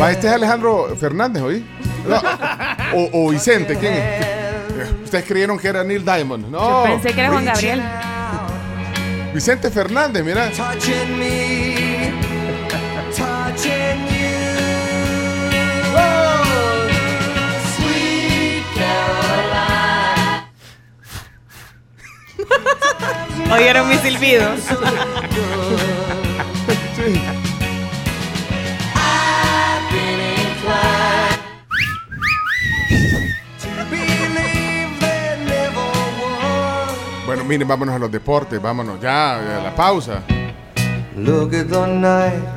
Va, 0.00 0.10
este 0.10 0.26
es 0.28 0.32
Alejandro 0.32 0.94
Fernández, 0.96 1.42
¿oí? 1.42 1.66
No, 2.08 2.16
O, 2.94 3.26
o 3.26 3.30
Vicente, 3.30 3.76
¿quién 3.76 3.92
es? 3.94 4.35
Ustedes 5.06 5.24
creyeron 5.24 5.56
que 5.56 5.68
era 5.68 5.84
Neil 5.84 6.04
Diamond. 6.04 6.48
No. 6.50 6.58
Yo 6.58 6.82
pensé 6.90 7.14
que 7.14 7.20
era 7.20 7.30
Juan 7.30 7.44
Gabriel. 7.44 7.80
Vicente 9.32 9.70
Fernández, 9.70 10.24
mira. 10.24 10.50
Touching 10.50 11.16
me, 11.16 12.10
touching 13.14 14.04
you. 14.08 14.34
Sweet 17.76 18.64
Caroline. 18.74 20.42
Oyeron 23.54 23.88
mi 23.88 23.98
silbido. 23.98 24.56
I've 26.98 27.32
miren, 37.46 37.66
vámonos 37.66 37.94
a 37.94 37.98
los 37.98 38.10
deportes, 38.10 38.60
vámonos 38.60 39.00
ya, 39.00 39.58
a 39.58 39.62
la 39.62 39.74
pausa. 39.74 40.22
Look 41.16 41.54
at 41.54 41.66
the 41.66 41.86
night. 41.86 42.56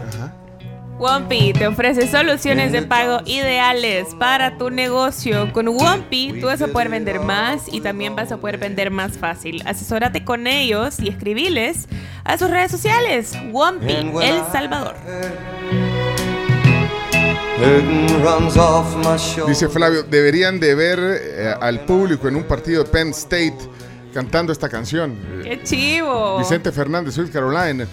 Wompi 1.00 1.54
te 1.54 1.66
ofrece 1.66 2.12
soluciones 2.12 2.74
de 2.74 2.82
pago 2.82 3.22
ideales 3.26 4.14
para 4.16 4.58
tu 4.58 4.70
negocio. 4.70 5.54
Con 5.54 5.70
Wompi 5.70 6.42
tú 6.42 6.48
vas 6.48 6.62
a 6.62 6.68
poder 6.68 6.90
vender 6.90 7.22
más 7.22 7.72
y 7.72 7.80
también 7.80 8.18
vas 8.18 8.34
a 8.34 8.38
poder 8.38 8.58
vender 8.58 8.92
más 8.92 9.18
fácil. 9.18 9.64
Asesórate 9.66 10.26
con 10.26 10.46
ellos 10.46 11.00
y 11.00 11.08
escribiles 11.08 11.88
a 12.26 12.38
sus 12.38 12.50
redes 12.50 12.72
sociales. 12.72 13.32
Wompi 13.50 14.12
El 14.22 14.42
Salvador. 14.52 14.96
Dice 19.48 19.70
Flavio, 19.70 20.04
deberían 20.04 20.60
de 20.60 20.76
ver 20.76 21.00
eh, 21.02 21.54
al 21.62 21.86
público 21.86 22.28
en 22.28 22.36
un 22.36 22.44
partido 22.44 22.84
de 22.84 22.90
Penn 22.90 23.10
State 23.12 23.58
cantando 24.14 24.52
esta 24.52 24.70
canción. 24.70 25.18
¡Qué 25.44 25.62
chivo! 25.64 26.40
Vicente 26.40 26.72
Fernández, 26.72 27.16
Sweet 27.16 27.32
Caroline. 27.32 27.88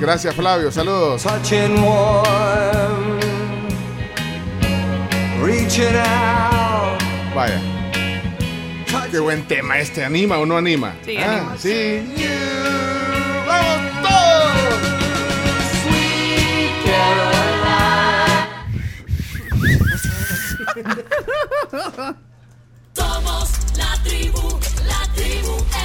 Gracias, 0.00 0.34
Flavio. 0.34 0.70
Saludos. 0.72 1.22
Touching 1.22 1.82
warm, 1.82 3.20
reaching 5.42 5.96
out. 5.96 7.00
Vaya. 7.34 7.60
Qué 9.12 9.18
buen 9.20 9.46
tema 9.46 9.78
este. 9.78 10.04
¿Anima 10.04 10.38
o 10.38 10.46
no 10.46 10.56
anima? 10.56 10.94
Sí, 11.04 11.18
ah, 11.18 11.36
anima. 11.36 11.56
Sí. 11.58 12.02
¡Vamos 13.46 14.02
todos! 22.02 22.22
tribu, 24.22 24.58
la 24.86 25.00
tribu. 25.14 25.81